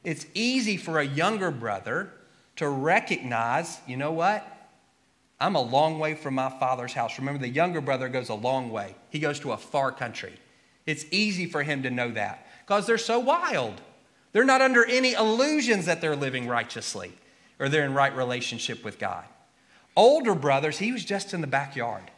It's 0.02 0.24
easy 0.32 0.78
for 0.78 0.98
a 0.98 1.04
younger 1.04 1.50
brother 1.50 2.10
to 2.56 2.70
recognize, 2.70 3.80
you 3.86 3.98
know 3.98 4.12
what? 4.12 4.46
I'm 5.38 5.56
a 5.56 5.60
long 5.60 5.98
way 5.98 6.14
from 6.14 6.36
my 6.36 6.48
father's 6.48 6.94
house. 6.94 7.18
Remember, 7.18 7.38
the 7.38 7.50
younger 7.50 7.82
brother 7.82 8.08
goes 8.08 8.30
a 8.30 8.34
long 8.34 8.70
way, 8.70 8.94
he 9.10 9.18
goes 9.18 9.38
to 9.40 9.52
a 9.52 9.58
far 9.58 9.92
country. 9.92 10.32
It's 10.86 11.04
easy 11.10 11.44
for 11.44 11.62
him 11.62 11.82
to 11.82 11.90
know 11.90 12.10
that 12.12 12.46
because 12.66 12.86
they're 12.86 12.96
so 12.96 13.18
wild. 13.18 13.74
They're 14.32 14.44
not 14.44 14.62
under 14.62 14.86
any 14.86 15.12
illusions 15.12 15.84
that 15.84 16.00
they're 16.00 16.16
living 16.16 16.48
righteously 16.48 17.12
or 17.58 17.68
they're 17.68 17.84
in 17.84 17.92
right 17.92 18.16
relationship 18.16 18.84
with 18.84 18.98
God. 18.98 19.24
Older 19.96 20.34
brothers, 20.34 20.78
he 20.78 20.92
was 20.92 21.04
just 21.04 21.34
in 21.34 21.40
the 21.40 21.46
backyard 21.46 22.10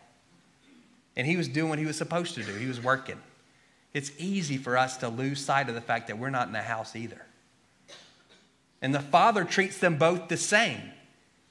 and 1.16 1.26
he 1.26 1.36
was 1.36 1.48
doing 1.48 1.68
what 1.68 1.78
he 1.78 1.86
was 1.86 1.96
supposed 1.96 2.34
to 2.34 2.42
do. 2.42 2.52
He 2.54 2.66
was 2.66 2.82
working. 2.82 3.20
It's 3.92 4.12
easy 4.18 4.56
for 4.56 4.78
us 4.78 4.96
to 4.98 5.08
lose 5.08 5.44
sight 5.44 5.68
of 5.68 5.74
the 5.74 5.80
fact 5.80 6.08
that 6.08 6.18
we're 6.18 6.30
not 6.30 6.46
in 6.46 6.52
the 6.52 6.62
house 6.62 6.96
either. 6.96 7.26
And 8.80 8.94
the 8.94 9.00
father 9.00 9.44
treats 9.44 9.78
them 9.78 9.96
both 9.98 10.28
the 10.28 10.36
same. 10.36 10.80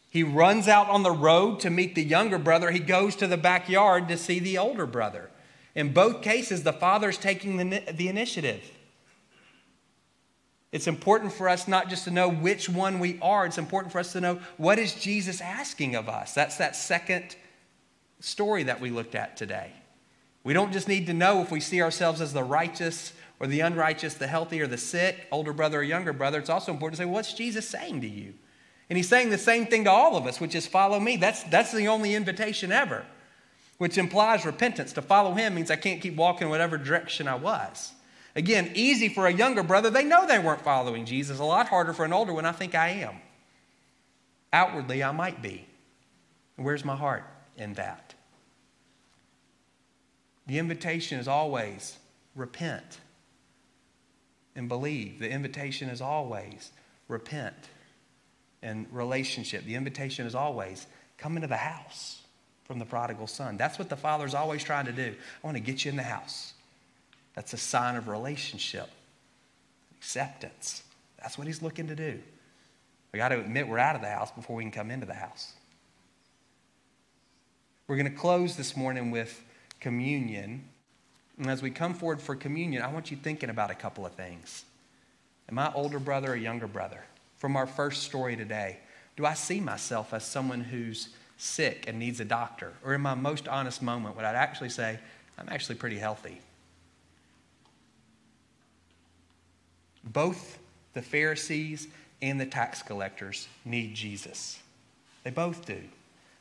He 0.09 0.23
runs 0.23 0.67
out 0.67 0.89
on 0.89 1.03
the 1.03 1.11
road 1.11 1.59
to 1.61 1.69
meet 1.69 1.95
the 1.95 2.03
younger 2.03 2.37
brother. 2.37 2.71
He 2.71 2.79
goes 2.79 3.15
to 3.17 3.27
the 3.27 3.37
backyard 3.37 4.07
to 4.09 4.17
see 4.17 4.39
the 4.39 4.57
older 4.57 4.85
brother. 4.85 5.29
In 5.75 5.93
both 5.93 6.21
cases, 6.21 6.63
the 6.63 6.73
Father's 6.73 7.17
taking 7.17 7.55
the, 7.55 7.79
the 7.93 8.09
initiative. 8.09 8.69
It's 10.71 10.87
important 10.87 11.33
for 11.33 11.49
us 11.49 11.67
not 11.67 11.89
just 11.89 12.05
to 12.05 12.11
know 12.11 12.29
which 12.29 12.69
one 12.69 12.99
we 12.99 13.19
are, 13.21 13.45
it's 13.45 13.57
important 13.57 13.91
for 13.91 13.99
us 13.99 14.13
to 14.13 14.21
know 14.21 14.39
what 14.57 14.79
is 14.79 14.93
Jesus 14.95 15.41
asking 15.41 15.95
of 15.95 16.07
us. 16.07 16.33
That's 16.33 16.57
that 16.57 16.75
second 16.75 17.35
story 18.19 18.63
that 18.63 18.79
we 18.79 18.89
looked 18.89 19.15
at 19.15 19.35
today. 19.35 19.71
We 20.43 20.53
don't 20.53 20.71
just 20.71 20.87
need 20.87 21.07
to 21.07 21.13
know 21.13 21.41
if 21.41 21.51
we 21.51 21.59
see 21.59 21.81
ourselves 21.81 22.21
as 22.21 22.33
the 22.33 22.43
righteous 22.43 23.13
or 23.39 23.47
the 23.47 23.59
unrighteous, 23.59 24.13
the 24.13 24.27
healthy 24.27 24.61
or 24.61 24.67
the 24.67 24.77
sick, 24.77 25.27
older 25.31 25.53
brother 25.53 25.79
or 25.79 25.83
younger 25.83 26.13
brother. 26.13 26.39
It's 26.39 26.49
also 26.49 26.71
important 26.71 26.97
to 26.97 27.03
say, 27.03 27.09
what's 27.09 27.33
Jesus 27.33 27.67
saying 27.67 28.01
to 28.01 28.07
you? 28.07 28.33
And 28.89 28.97
he's 28.97 29.09
saying 29.09 29.29
the 29.29 29.37
same 29.37 29.65
thing 29.65 29.83
to 29.85 29.91
all 29.91 30.15
of 30.15 30.25
us, 30.25 30.39
which 30.39 30.55
is 30.55 30.67
follow 30.67 30.99
me. 30.99 31.17
That's, 31.17 31.43
that's 31.43 31.71
the 31.71 31.87
only 31.87 32.15
invitation 32.15 32.71
ever 32.71 33.05
which 33.81 33.97
implies 33.97 34.45
repentance. 34.45 34.93
To 34.93 35.01
follow 35.01 35.33
him 35.33 35.55
means 35.55 35.71
I 35.71 35.75
can't 35.75 35.99
keep 35.99 36.15
walking 36.15 36.49
whatever 36.49 36.77
direction 36.77 37.27
I 37.27 37.33
was. 37.33 37.93
Again, 38.35 38.71
easy 38.75 39.09
for 39.09 39.27
a 39.27 39.33
younger 39.33 39.63
brother. 39.63 39.89
They 39.89 40.03
know 40.03 40.25
they 40.25 40.39
weren't 40.39 40.61
following 40.61 41.05
Jesus. 41.05 41.39
A 41.39 41.43
lot 41.43 41.67
harder 41.67 41.93
for 41.93 42.05
an 42.05 42.13
older 42.13 42.33
one. 42.33 42.45
I 42.45 42.51
think 42.51 42.75
I 42.75 42.89
am. 42.89 43.15
Outwardly, 44.53 45.03
I 45.03 45.11
might 45.11 45.41
be. 45.41 45.65
Where's 46.55 46.85
my 46.85 46.95
heart 46.95 47.23
in 47.57 47.73
that? 47.73 48.13
The 50.47 50.59
invitation 50.59 51.19
is 51.19 51.27
always 51.27 51.97
repent 52.35 52.99
and 54.55 54.67
believe. 54.67 55.19
The 55.19 55.29
invitation 55.29 55.89
is 55.89 56.01
always 56.01 56.71
repent 57.07 57.55
and 58.61 58.85
relationship. 58.91 59.65
The 59.65 59.75
invitation 59.75 60.25
is 60.25 60.35
always 60.35 60.87
come 61.17 61.35
into 61.35 61.47
the 61.47 61.57
house 61.57 62.21
from 62.65 62.79
the 62.79 62.85
prodigal 62.85 63.27
son. 63.27 63.57
That's 63.57 63.77
what 63.77 63.89
the 63.89 63.97
father's 63.97 64.33
always 64.33 64.63
trying 64.63 64.85
to 64.85 64.91
do. 64.91 65.13
I 65.43 65.47
want 65.47 65.57
to 65.57 65.61
get 65.61 65.85
you 65.85 65.91
in 65.91 65.97
the 65.97 66.03
house. 66.03 66.53
That's 67.33 67.53
a 67.53 67.57
sign 67.57 67.95
of 67.95 68.07
relationship, 68.07 68.89
acceptance. 69.97 70.83
That's 71.19 71.37
what 71.37 71.47
he's 71.47 71.61
looking 71.61 71.87
to 71.87 71.95
do. 71.95 72.19
We 73.11 73.17
got 73.17 73.29
to 73.29 73.39
admit 73.39 73.67
we're 73.67 73.77
out 73.77 73.95
of 73.95 74.01
the 74.01 74.09
house 74.09 74.31
before 74.31 74.55
we 74.55 74.63
can 74.63 74.71
come 74.71 74.91
into 74.91 75.05
the 75.05 75.13
house. 75.13 75.53
We're 77.87 77.97
going 77.97 78.09
to 78.09 78.17
close 78.17 78.55
this 78.55 78.77
morning 78.77 79.11
with 79.11 79.43
communion. 79.79 80.63
And 81.37 81.47
as 81.47 81.61
we 81.61 81.71
come 81.71 81.93
forward 81.93 82.21
for 82.21 82.35
communion, 82.35 82.81
I 82.81 82.91
want 82.91 83.11
you 83.11 83.17
thinking 83.17 83.49
about 83.49 83.69
a 83.69 83.75
couple 83.75 84.05
of 84.05 84.13
things. 84.13 84.63
Am 85.49 85.59
I 85.59 85.71
older 85.73 85.99
brother 85.99 86.31
or 86.31 86.35
younger 86.35 86.67
brother? 86.67 87.03
From 87.37 87.57
our 87.57 87.67
first 87.67 88.03
story 88.03 88.35
today, 88.35 88.77
do 89.17 89.25
I 89.25 89.33
see 89.33 89.59
myself 89.59 90.13
as 90.13 90.23
someone 90.23 90.61
who's 90.61 91.09
sick 91.37 91.85
and 91.87 91.99
needs 91.99 92.19
a 92.19 92.25
doctor? 92.25 92.71
Or 92.85 92.93
in 92.93 93.01
my 93.01 93.15
most 93.15 93.47
honest 93.47 93.81
moment, 93.81 94.15
would 94.15 94.25
I 94.25 94.33
actually 94.33 94.69
say, 94.69 94.99
I'm 95.37 95.49
actually 95.49 95.75
pretty 95.75 95.97
healthy? 95.97 96.39
Both 100.03 100.59
the 100.93 101.01
Pharisees 101.01 101.87
and 102.21 102.39
the 102.39 102.45
tax 102.45 102.81
collectors 102.81 103.47
need 103.65 103.95
Jesus. 103.95 104.59
They 105.23 105.31
both 105.31 105.65
do. 105.65 105.79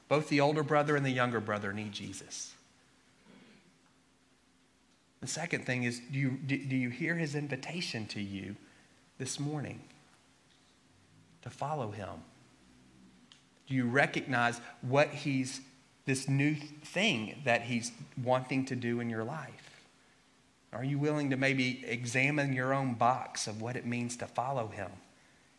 Both 0.08 0.28
the 0.28 0.40
older 0.40 0.62
brother 0.62 0.96
and 0.96 1.06
the 1.06 1.10
younger 1.10 1.40
brother 1.40 1.72
need 1.72 1.92
Jesus. 1.92 2.52
The 5.20 5.26
second 5.26 5.66
thing 5.66 5.84
is 5.84 6.00
do 6.10 6.18
you, 6.18 6.30
do 6.30 6.76
you 6.76 6.88
hear 6.88 7.14
his 7.14 7.34
invitation 7.34 8.06
to 8.06 8.20
you 8.20 8.56
this 9.18 9.38
morning 9.38 9.80
to 11.42 11.50
follow 11.50 11.90
him? 11.90 12.08
Do 13.68 13.74
you 13.74 13.86
recognize 13.86 14.60
what 14.80 15.10
he's, 15.10 15.60
this 16.06 16.28
new 16.28 16.56
thing 16.56 17.40
that 17.44 17.62
he's 17.62 17.92
wanting 18.22 18.64
to 18.66 18.76
do 18.76 19.00
in 19.00 19.10
your 19.10 19.22
life? 19.22 19.69
Are 20.72 20.84
you 20.84 20.98
willing 20.98 21.30
to 21.30 21.36
maybe 21.36 21.84
examine 21.86 22.52
your 22.52 22.72
own 22.72 22.94
box 22.94 23.46
of 23.46 23.60
what 23.60 23.76
it 23.76 23.84
means 23.84 24.16
to 24.18 24.26
follow 24.26 24.68
him 24.68 24.90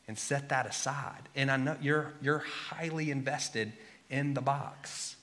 and 0.08 0.17
set 0.17 0.50
that 0.50 0.65
aside? 0.65 1.28
And 1.36 1.52
I 1.52 1.58
know 1.58 1.76
you're, 1.82 2.13
you're 2.21 2.39
highly 2.69 3.12
invested 3.12 3.74
in 4.10 4.34
the 4.34 4.41
box. 4.41 5.15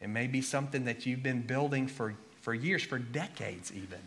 It 0.00 0.08
may 0.08 0.26
be 0.26 0.42
something 0.42 0.84
that 0.84 1.06
you've 1.06 1.22
been 1.22 1.42
building 1.42 1.88
for, 1.88 2.14
for 2.42 2.54
years, 2.54 2.82
for 2.82 2.98
decades 2.98 3.72
even. 3.72 4.00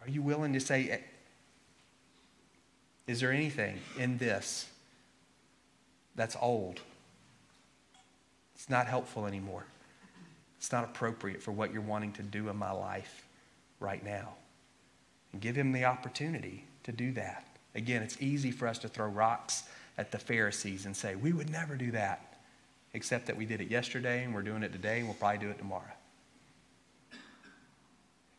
Are 0.00 0.08
you 0.08 0.22
willing 0.22 0.52
to 0.54 0.60
say, 0.60 0.88
eh, 0.88 0.98
is 3.06 3.20
there 3.20 3.32
anything 3.32 3.78
in 3.98 4.18
this 4.18 4.66
that's 6.14 6.36
old? 6.40 6.80
It's 8.54 8.70
not 8.70 8.86
helpful 8.86 9.26
anymore. 9.26 9.64
It's 10.62 10.70
not 10.70 10.84
appropriate 10.84 11.42
for 11.42 11.50
what 11.50 11.72
you're 11.72 11.82
wanting 11.82 12.12
to 12.12 12.22
do 12.22 12.48
in 12.48 12.56
my 12.56 12.70
life 12.70 13.26
right 13.80 14.02
now. 14.04 14.28
And 15.32 15.42
give 15.42 15.56
him 15.56 15.72
the 15.72 15.86
opportunity 15.86 16.64
to 16.84 16.92
do 16.92 17.10
that. 17.14 17.44
Again, 17.74 18.00
it's 18.00 18.22
easy 18.22 18.52
for 18.52 18.68
us 18.68 18.78
to 18.78 18.88
throw 18.88 19.08
rocks 19.08 19.64
at 19.98 20.12
the 20.12 20.20
Pharisees 20.20 20.86
and 20.86 20.96
say, 20.96 21.16
we 21.16 21.32
would 21.32 21.50
never 21.50 21.74
do 21.74 21.90
that, 21.90 22.38
except 22.94 23.26
that 23.26 23.36
we 23.36 23.44
did 23.44 23.60
it 23.60 23.72
yesterday 23.72 24.22
and 24.22 24.32
we're 24.32 24.42
doing 24.42 24.62
it 24.62 24.70
today 24.70 24.98
and 24.98 25.08
we'll 25.08 25.16
probably 25.16 25.38
do 25.38 25.50
it 25.50 25.58
tomorrow. 25.58 25.82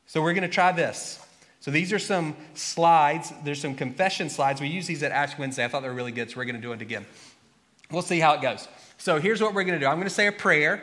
So 0.05 0.21
we're 0.21 0.33
going 0.33 0.43
to 0.43 0.47
try 0.47 0.71
this. 0.71 1.19
So 1.59 1.71
these 1.71 1.91
are 1.91 1.99
some 1.99 2.37
slides. 2.53 3.33
There's 3.43 3.59
some 3.59 3.75
confession 3.75 4.29
slides. 4.29 4.61
We 4.61 4.69
use 4.69 4.87
these 4.87 5.03
at 5.03 5.11
Ash 5.11 5.37
Wednesday. 5.37 5.65
I 5.65 5.67
thought 5.67 5.81
they 5.81 5.89
were 5.89 5.93
really 5.93 6.13
good, 6.13 6.31
so 6.31 6.37
we're 6.37 6.45
going 6.45 6.55
to 6.55 6.61
do 6.61 6.71
it 6.71 6.81
again. 6.81 7.05
We'll 7.91 8.01
see 8.01 8.21
how 8.21 8.33
it 8.35 8.41
goes. 8.41 8.69
So 8.97 9.19
here's 9.19 9.41
what 9.41 9.53
we're 9.53 9.65
going 9.65 9.77
to 9.77 9.85
do 9.85 9.87
I'm 9.87 9.97
going 9.97 10.07
to 10.07 10.09
say 10.09 10.27
a 10.27 10.31
prayer, 10.31 10.81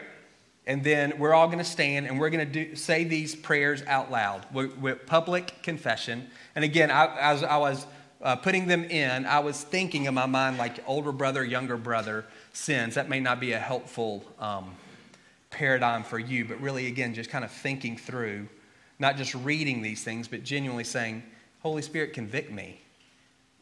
and 0.70 0.84
then 0.84 1.18
we're 1.18 1.34
all 1.34 1.48
going 1.48 1.58
to 1.58 1.64
stand 1.64 2.06
and 2.06 2.20
we're 2.20 2.30
going 2.30 2.52
to 2.52 2.76
say 2.76 3.02
these 3.02 3.34
prayers 3.34 3.82
out 3.88 4.08
loud 4.08 4.46
with, 4.52 5.04
public 5.04 5.52
confession. 5.64 6.30
And 6.54 6.64
again, 6.64 6.92
I, 6.92 7.06
as 7.18 7.42
I 7.42 7.56
was 7.56 7.86
uh, 8.22 8.36
putting 8.36 8.68
them 8.68 8.84
in, 8.84 9.26
I 9.26 9.40
was 9.40 9.60
thinking 9.60 10.04
in 10.04 10.14
my 10.14 10.26
mind 10.26 10.58
like 10.58 10.78
older 10.86 11.10
brother, 11.10 11.42
younger 11.42 11.76
brother 11.76 12.24
sins. 12.52 12.94
That 12.94 13.08
may 13.08 13.18
not 13.18 13.40
be 13.40 13.50
a 13.50 13.58
helpful 13.58 14.24
um, 14.38 14.76
paradigm 15.50 16.04
for 16.04 16.20
you, 16.20 16.44
but 16.44 16.60
really, 16.60 16.86
again, 16.86 17.14
just 17.14 17.30
kind 17.30 17.44
of 17.44 17.50
thinking 17.50 17.96
through, 17.96 18.46
not 19.00 19.16
just 19.16 19.34
reading 19.34 19.82
these 19.82 20.04
things, 20.04 20.28
but 20.28 20.44
genuinely 20.44 20.84
saying, 20.84 21.24
Holy 21.64 21.82
Spirit, 21.82 22.12
convict 22.12 22.52
me 22.52 22.80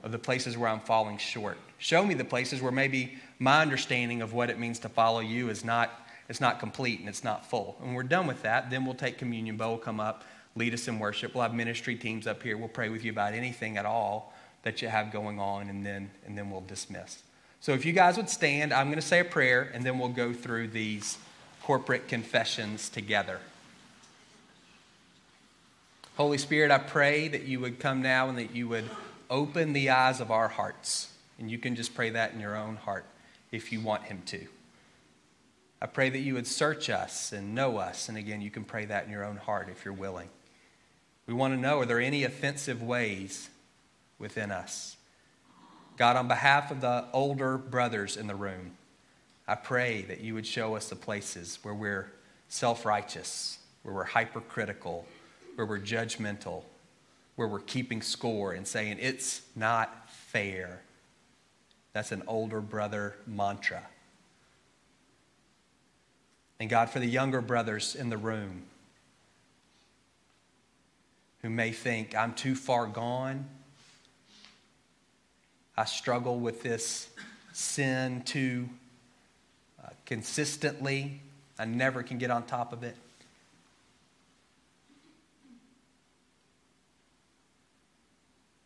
of 0.02 0.12
the 0.12 0.18
places 0.18 0.58
where 0.58 0.68
I'm 0.68 0.80
falling 0.80 1.16
short. 1.16 1.56
Show 1.78 2.04
me 2.04 2.12
the 2.12 2.24
places 2.24 2.60
where 2.60 2.70
maybe 2.70 3.16
my 3.38 3.62
understanding 3.62 4.20
of 4.20 4.34
what 4.34 4.50
it 4.50 4.58
means 4.58 4.78
to 4.80 4.90
follow 4.90 5.20
you 5.20 5.48
is 5.48 5.64
not, 5.64 6.04
it's 6.28 6.40
not 6.40 6.60
complete 6.60 7.00
and 7.00 7.08
it's 7.08 7.24
not 7.24 7.48
full. 7.48 7.76
And 7.82 7.94
we're 7.94 8.02
done 8.02 8.26
with 8.26 8.42
that, 8.42 8.70
then 8.70 8.84
we'll 8.84 8.94
take 8.94 9.18
communion. 9.18 9.56
Bo 9.56 9.70
will 9.70 9.78
come 9.78 10.00
up, 10.00 10.24
lead 10.54 10.74
us 10.74 10.88
in 10.88 10.98
worship. 10.98 11.34
We'll 11.34 11.42
have 11.42 11.54
ministry 11.54 11.96
teams 11.96 12.26
up 12.26 12.42
here. 12.42 12.56
We'll 12.56 12.68
pray 12.68 12.88
with 12.88 13.04
you 13.04 13.12
about 13.12 13.32
anything 13.32 13.76
at 13.76 13.86
all 13.86 14.34
that 14.62 14.82
you 14.82 14.88
have 14.88 15.12
going 15.12 15.38
on, 15.38 15.68
and 15.70 15.86
then, 15.86 16.10
and 16.26 16.36
then 16.36 16.50
we'll 16.50 16.60
dismiss. 16.62 17.22
So 17.60 17.72
if 17.72 17.84
you 17.84 17.92
guys 17.92 18.16
would 18.16 18.28
stand, 18.28 18.72
I'm 18.72 18.86
going 18.86 18.96
to 18.96 19.02
say 19.02 19.20
a 19.20 19.24
prayer, 19.24 19.70
and 19.72 19.84
then 19.84 19.98
we'll 19.98 20.08
go 20.08 20.32
through 20.32 20.68
these 20.68 21.18
corporate 21.62 22.08
confessions 22.08 22.88
together. 22.88 23.40
Holy 26.16 26.38
Spirit, 26.38 26.70
I 26.70 26.78
pray 26.78 27.28
that 27.28 27.44
you 27.44 27.60
would 27.60 27.78
come 27.78 28.02
now 28.02 28.28
and 28.28 28.36
that 28.38 28.54
you 28.54 28.68
would 28.68 28.90
open 29.30 29.72
the 29.72 29.90
eyes 29.90 30.20
of 30.20 30.30
our 30.30 30.48
hearts. 30.48 31.12
And 31.38 31.50
you 31.50 31.58
can 31.58 31.76
just 31.76 31.94
pray 31.94 32.10
that 32.10 32.32
in 32.32 32.40
your 32.40 32.56
own 32.56 32.76
heart 32.76 33.04
if 33.52 33.72
you 33.72 33.80
want 33.80 34.04
Him 34.04 34.22
to. 34.26 34.46
I 35.80 35.86
pray 35.86 36.10
that 36.10 36.18
you 36.18 36.34
would 36.34 36.46
search 36.46 36.90
us 36.90 37.32
and 37.32 37.54
know 37.54 37.76
us. 37.78 38.08
And 38.08 38.18
again, 38.18 38.40
you 38.40 38.50
can 38.50 38.64
pray 38.64 38.84
that 38.86 39.04
in 39.04 39.10
your 39.10 39.24
own 39.24 39.36
heart 39.36 39.68
if 39.70 39.84
you're 39.84 39.94
willing. 39.94 40.28
We 41.26 41.34
want 41.34 41.54
to 41.54 41.60
know 41.60 41.80
are 41.80 41.86
there 41.86 42.00
any 42.00 42.24
offensive 42.24 42.82
ways 42.82 43.48
within 44.18 44.50
us? 44.50 44.96
God, 45.96 46.16
on 46.16 46.26
behalf 46.26 46.70
of 46.70 46.80
the 46.80 47.04
older 47.12 47.58
brothers 47.58 48.16
in 48.16 48.26
the 48.26 48.34
room, 48.34 48.72
I 49.46 49.54
pray 49.54 50.02
that 50.02 50.20
you 50.20 50.34
would 50.34 50.46
show 50.46 50.74
us 50.74 50.88
the 50.88 50.96
places 50.96 51.58
where 51.62 51.74
we're 51.74 52.12
self 52.48 52.84
righteous, 52.84 53.58
where 53.82 53.94
we're 53.94 54.04
hypercritical, 54.04 55.06
where 55.54 55.66
we're 55.66 55.80
judgmental, 55.80 56.62
where 57.36 57.48
we're 57.48 57.60
keeping 57.60 58.02
score 58.02 58.52
and 58.52 58.66
saying, 58.66 58.98
it's 59.00 59.42
not 59.54 60.10
fair. 60.10 60.82
That's 61.92 62.12
an 62.12 62.22
older 62.26 62.60
brother 62.60 63.16
mantra. 63.26 63.82
And 66.60 66.68
God, 66.68 66.90
for 66.90 66.98
the 66.98 67.06
younger 67.06 67.40
brothers 67.40 67.94
in 67.94 68.10
the 68.10 68.16
room 68.16 68.64
who 71.42 71.50
may 71.50 71.70
think, 71.70 72.16
I'm 72.16 72.34
too 72.34 72.56
far 72.56 72.86
gone, 72.86 73.46
I 75.76 75.84
struggle 75.84 76.40
with 76.40 76.62
this 76.62 77.08
sin 77.52 78.22
too 78.22 78.68
uh, 79.82 79.90
consistently, 80.04 81.20
I 81.58 81.64
never 81.64 82.02
can 82.02 82.18
get 82.18 82.30
on 82.30 82.44
top 82.44 82.72
of 82.72 82.82
it. 82.82 82.96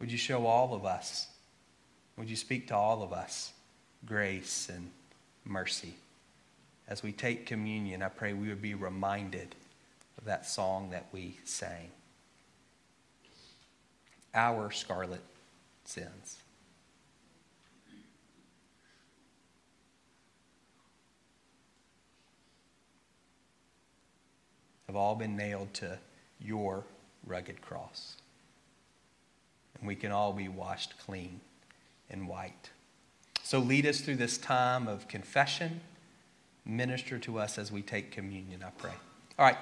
Would 0.00 0.10
you 0.10 0.18
show 0.18 0.46
all 0.46 0.74
of 0.74 0.84
us? 0.84 1.28
Would 2.16 2.28
you 2.28 2.36
speak 2.36 2.68
to 2.68 2.76
all 2.76 3.02
of 3.02 3.12
us 3.12 3.52
grace 4.04 4.68
and 4.68 4.90
mercy? 5.44 5.94
As 6.92 7.02
we 7.02 7.10
take 7.10 7.46
communion, 7.46 8.02
I 8.02 8.08
pray 8.08 8.34
we 8.34 8.48
would 8.48 8.60
be 8.60 8.74
reminded 8.74 9.54
of 10.18 10.26
that 10.26 10.44
song 10.44 10.90
that 10.90 11.06
we 11.10 11.38
sang. 11.42 11.88
Our 14.34 14.70
scarlet 14.70 15.22
sins. 15.86 16.36
Have 24.86 24.94
all 24.94 25.14
been 25.14 25.34
nailed 25.34 25.72
to 25.72 25.98
your 26.38 26.84
rugged 27.26 27.62
cross 27.62 28.16
and 29.78 29.88
we 29.88 29.94
can 29.94 30.12
all 30.12 30.34
be 30.34 30.48
washed 30.48 30.92
clean 30.98 31.40
and 32.10 32.28
white. 32.28 32.68
So 33.42 33.60
lead 33.60 33.86
us 33.86 34.02
through 34.02 34.16
this 34.16 34.36
time 34.36 34.86
of 34.86 35.08
confession. 35.08 35.80
Minister 36.64 37.18
to 37.20 37.38
us 37.38 37.58
as 37.58 37.72
we 37.72 37.82
take 37.82 38.12
communion, 38.12 38.62
I 38.64 38.70
pray. 38.70 38.92
All 39.38 39.44
right. 39.44 39.58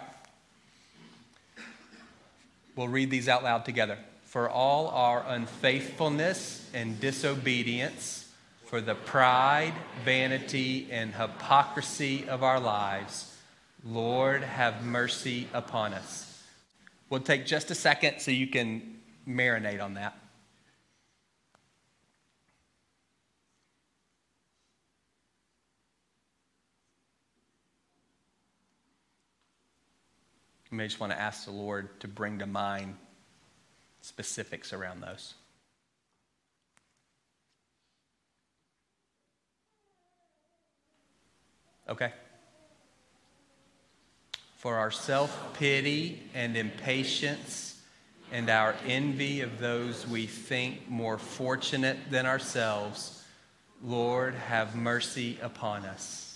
We'll 2.77 2.89
read 2.89 3.11
these 3.11 3.29
out 3.29 3.43
loud 3.43 3.65
together. 3.65 3.99
For 4.25 4.49
all 4.49 4.89
our 4.89 5.25
unfaithfulness 5.27 6.69
and 6.73 7.01
disobedience, 7.01 8.31
for 8.67 8.81
the 8.81 8.95
pride, 8.95 9.75
vanity, 10.05 10.87
and 10.93 11.13
hypocrisy 11.13 12.29
of 12.29 12.45
our 12.45 12.61
lives, 12.61 13.37
Lord, 13.85 14.45
have 14.45 14.85
mercy 14.85 15.49
upon 15.53 15.95
us. 15.95 16.45
We'll 17.09 17.21
take 17.21 17.47
just 17.47 17.73
a 17.73 17.75
second 17.75 18.21
so 18.21 18.31
you 18.31 18.47
can 18.47 18.99
marinate 19.27 19.83
on 19.83 19.95
that. 19.95 20.17
You 30.71 30.77
may 30.77 30.87
just 30.87 31.01
want 31.01 31.13
to 31.13 31.21
ask 31.21 31.45
the 31.45 31.51
Lord 31.51 32.01
to 32.01 32.09
bring 32.09 32.39
to 32.39 32.47
mind 32.47 32.97
specifics 34.03 34.73
around 34.73 35.01
those. 35.01 35.35
Okay. 41.89 42.13
For 44.59 44.77
our 44.77 44.93
self 44.93 45.55
pity 45.55 46.23
and 46.35 46.57
impatience 46.57 47.83
and 48.31 48.49
our 48.49 48.77
envy 48.87 49.41
of 49.41 49.59
those 49.59 50.07
we 50.07 50.27
think 50.27 50.89
more 50.89 51.19
fortunate 51.19 51.99
than 52.11 52.27
ourselves, 52.27 53.25
Lord, 53.83 54.35
have 54.35 54.77
mercy 54.77 55.37
upon 55.43 55.85
us. 55.85 56.30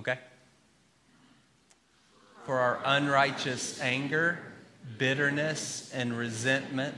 Okay? 0.00 0.18
For 2.44 2.58
our 2.58 2.80
unrighteous 2.84 3.80
anger 3.80 4.40
bitterness, 4.98 5.90
and 5.94 6.16
resentment, 6.16 6.94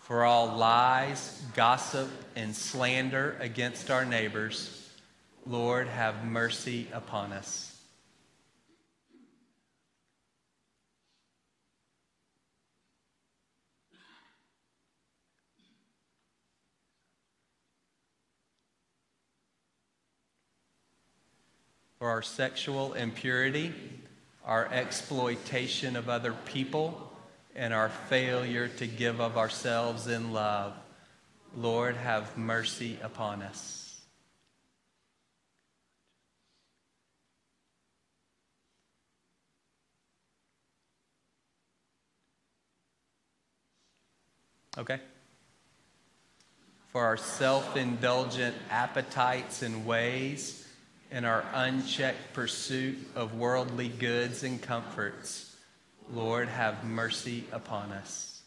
for 0.00 0.24
all 0.24 0.56
lies, 0.56 1.42
gossip, 1.54 2.08
and 2.36 2.54
slander 2.54 3.36
against 3.40 3.90
our 3.90 4.04
neighbors, 4.04 4.90
Lord, 5.46 5.88
have 5.88 6.24
mercy 6.24 6.88
upon 6.92 7.32
us. 7.32 7.71
For 22.02 22.10
our 22.10 22.20
sexual 22.20 22.94
impurity, 22.94 23.72
our 24.44 24.66
exploitation 24.72 25.94
of 25.94 26.08
other 26.08 26.32
people, 26.46 27.12
and 27.54 27.72
our 27.72 27.90
failure 27.90 28.66
to 28.66 28.88
give 28.88 29.20
of 29.20 29.38
ourselves 29.38 30.08
in 30.08 30.32
love. 30.32 30.74
Lord, 31.56 31.94
have 31.94 32.36
mercy 32.36 32.98
upon 33.04 33.40
us. 33.40 34.00
Okay? 44.76 44.98
For 46.88 47.04
our 47.04 47.16
self 47.16 47.76
indulgent 47.76 48.56
appetites 48.70 49.62
and 49.62 49.86
ways, 49.86 50.66
and 51.12 51.26
our 51.26 51.44
unchecked 51.52 52.32
pursuit 52.32 52.96
of 53.14 53.34
worldly 53.34 53.88
goods 53.88 54.42
and 54.44 54.60
comforts, 54.60 55.54
Lord, 56.10 56.48
have 56.48 56.84
mercy 56.84 57.44
upon 57.52 57.92
us. 57.92 58.40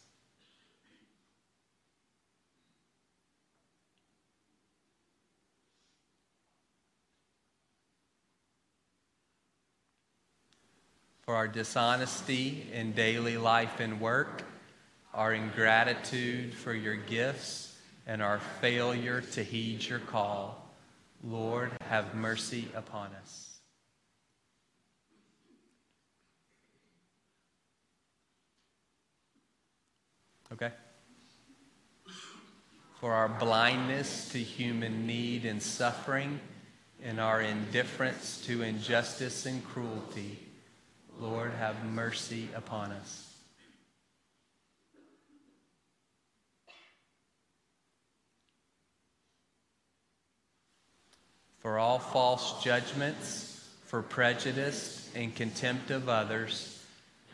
For 11.24 11.34
our 11.36 11.48
dishonesty 11.48 12.66
in 12.72 12.92
daily 12.92 13.36
life 13.36 13.78
and 13.78 14.00
work, 14.00 14.42
our 15.14 15.32
ingratitude 15.32 16.52
for 16.52 16.74
your 16.74 16.96
gifts, 16.96 17.76
and 18.08 18.22
our 18.22 18.38
failure 18.60 19.20
to 19.20 19.42
heed 19.42 19.84
your 19.84 19.98
call, 19.98 20.65
Lord, 21.26 21.72
have 21.88 22.14
mercy 22.14 22.68
upon 22.74 23.10
us. 23.20 23.58
Okay? 30.52 30.70
For 33.00 33.12
our 33.12 33.28
blindness 33.28 34.28
to 34.30 34.38
human 34.38 35.06
need 35.06 35.44
and 35.44 35.60
suffering, 35.60 36.40
and 37.02 37.20
our 37.20 37.42
indifference 37.42 38.42
to 38.46 38.62
injustice 38.62 39.46
and 39.46 39.64
cruelty, 39.64 40.38
Lord, 41.18 41.52
have 41.52 41.84
mercy 41.84 42.48
upon 42.54 42.92
us. 42.92 43.25
For 51.66 51.80
all 51.80 51.98
false 51.98 52.62
judgments, 52.62 53.60
for 53.86 54.00
prejudice 54.00 55.10
and 55.16 55.34
contempt 55.34 55.90
of 55.90 56.08
others, 56.08 56.80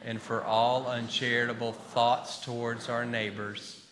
and 0.07 0.19
for 0.23 0.43
all 0.43 0.87
uncharitable 0.87 1.73
thoughts 1.73 2.43
towards 2.43 2.89
our 2.89 3.05
neighbors, 3.05 3.85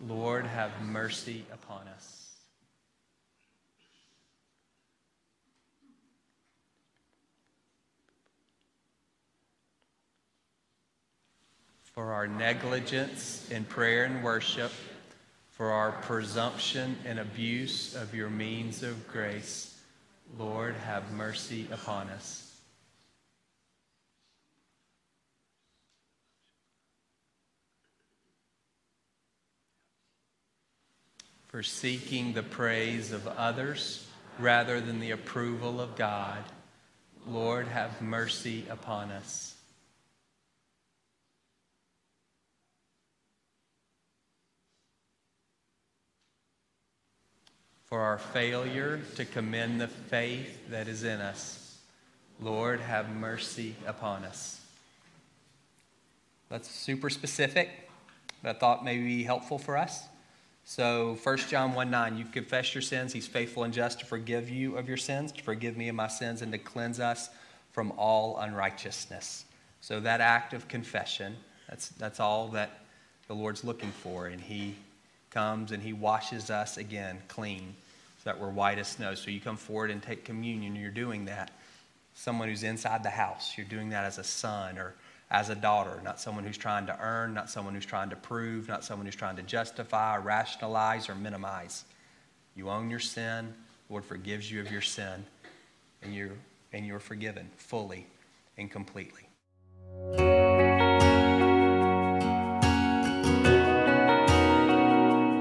Lord, 0.00 0.46
have 0.46 0.70
mercy 0.82 1.44
upon 1.52 1.88
us. 1.88 2.30
For 11.92 12.12
our 12.12 12.28
negligence 12.28 13.50
in 13.50 13.64
prayer 13.64 14.04
and 14.04 14.22
worship, 14.22 14.70
for 15.50 15.72
our 15.72 15.90
presumption 15.90 16.96
and 17.04 17.18
abuse 17.18 17.96
of 17.96 18.14
your 18.14 18.30
means 18.30 18.84
of 18.84 19.08
grace, 19.08 19.74
Lord, 20.36 20.74
have 20.84 21.12
mercy 21.12 21.68
upon 21.72 22.08
us. 22.10 22.48
for 31.48 31.62
seeking 31.62 32.34
the 32.34 32.42
praise 32.42 33.10
of 33.10 33.26
others 33.26 34.06
rather 34.38 34.80
than 34.80 35.00
the 35.00 35.10
approval 35.10 35.80
of 35.80 35.96
God. 35.96 36.44
Lord, 37.26 37.66
have 37.68 38.02
mercy 38.02 38.64
upon 38.70 39.10
us. 39.10 39.54
For 47.88 48.00
our 48.02 48.18
failure 48.18 49.00
to 49.16 49.24
commend 49.24 49.80
the 49.80 49.88
faith 49.88 50.68
that 50.68 50.88
is 50.88 51.04
in 51.04 51.22
us, 51.22 51.78
Lord, 52.38 52.80
have 52.80 53.08
mercy 53.08 53.76
upon 53.86 54.24
us. 54.24 54.60
That's 56.50 56.70
super 56.70 57.08
specific, 57.08 57.70
but 58.42 58.56
I 58.56 58.58
thought 58.58 58.84
may 58.84 58.98
be 58.98 59.22
helpful 59.22 59.58
for 59.58 59.78
us. 59.78 60.04
So 60.66 61.16
1 61.22 61.36
John 61.48 61.72
1 61.72 61.90
9, 61.90 62.18
you 62.18 62.26
confess 62.26 62.74
your 62.74 62.82
sins. 62.82 63.14
He's 63.14 63.26
faithful 63.26 63.64
and 63.64 63.72
just 63.72 64.00
to 64.00 64.04
forgive 64.04 64.50
you 64.50 64.76
of 64.76 64.86
your 64.86 64.98
sins, 64.98 65.32
to 65.32 65.42
forgive 65.42 65.78
me 65.78 65.88
of 65.88 65.94
my 65.94 66.08
sins, 66.08 66.42
and 66.42 66.52
to 66.52 66.58
cleanse 66.58 67.00
us 67.00 67.30
from 67.72 67.92
all 67.96 68.36
unrighteousness. 68.36 69.46
So 69.80 69.98
that 70.00 70.20
act 70.20 70.52
of 70.52 70.68
confession, 70.68 71.36
that's, 71.70 71.88
that's 71.88 72.20
all 72.20 72.48
that 72.48 72.80
the 73.28 73.34
Lord's 73.34 73.64
looking 73.64 73.92
for. 73.92 74.26
And 74.26 74.42
He 74.42 74.74
comes 75.30 75.72
and 75.72 75.82
He 75.82 75.92
washes 75.92 76.50
us 76.50 76.76
again 76.76 77.18
clean 77.28 77.74
so 78.18 78.30
that 78.30 78.40
we're 78.40 78.50
white 78.50 78.78
as 78.78 78.88
snow. 78.88 79.14
So 79.14 79.30
you 79.30 79.40
come 79.40 79.56
forward 79.56 79.90
and 79.90 80.02
take 80.02 80.24
communion, 80.24 80.76
you're 80.76 80.90
doing 80.90 81.26
that. 81.26 81.50
Someone 82.14 82.48
who's 82.48 82.64
inside 82.64 83.02
the 83.02 83.10
house, 83.10 83.54
you're 83.56 83.66
doing 83.66 83.90
that 83.90 84.04
as 84.04 84.18
a 84.18 84.24
son 84.24 84.78
or 84.78 84.94
as 85.30 85.50
a 85.50 85.54
daughter, 85.54 86.00
not 86.02 86.20
someone 86.20 86.44
who's 86.44 86.56
trying 86.56 86.86
to 86.86 86.98
earn, 87.00 87.34
not 87.34 87.50
someone 87.50 87.74
who's 87.74 87.86
trying 87.86 88.10
to 88.10 88.16
prove, 88.16 88.66
not 88.66 88.82
someone 88.82 89.06
who's 89.06 89.14
trying 89.14 89.36
to 89.36 89.42
justify, 89.42 90.16
or 90.16 90.20
rationalize, 90.20 91.08
or 91.08 91.14
minimize. 91.14 91.84
You 92.56 92.70
own 92.70 92.88
your 92.88 92.98
sin. 92.98 93.52
The 93.86 93.92
Lord 93.92 94.04
forgives 94.04 94.50
you 94.50 94.60
of 94.60 94.72
your 94.72 94.80
sin, 94.80 95.24
and 96.02 96.14
you're, 96.14 96.30
and 96.72 96.86
you're 96.86 96.98
forgiven 96.98 97.50
fully 97.56 98.06
and 98.56 98.70
completely. 98.70 99.28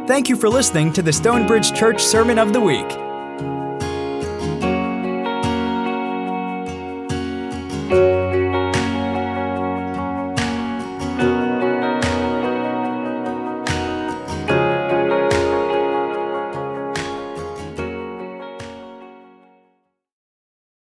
Thank 0.08 0.30
you 0.30 0.38
for 0.38 0.48
listening 0.48 0.94
to 0.94 1.02
the 1.02 1.12
Stonebridge 1.12 1.74
Church 1.74 2.02
Sermon 2.02 2.40
of 2.40 2.54
the 2.54 2.62
Week. 2.62 2.88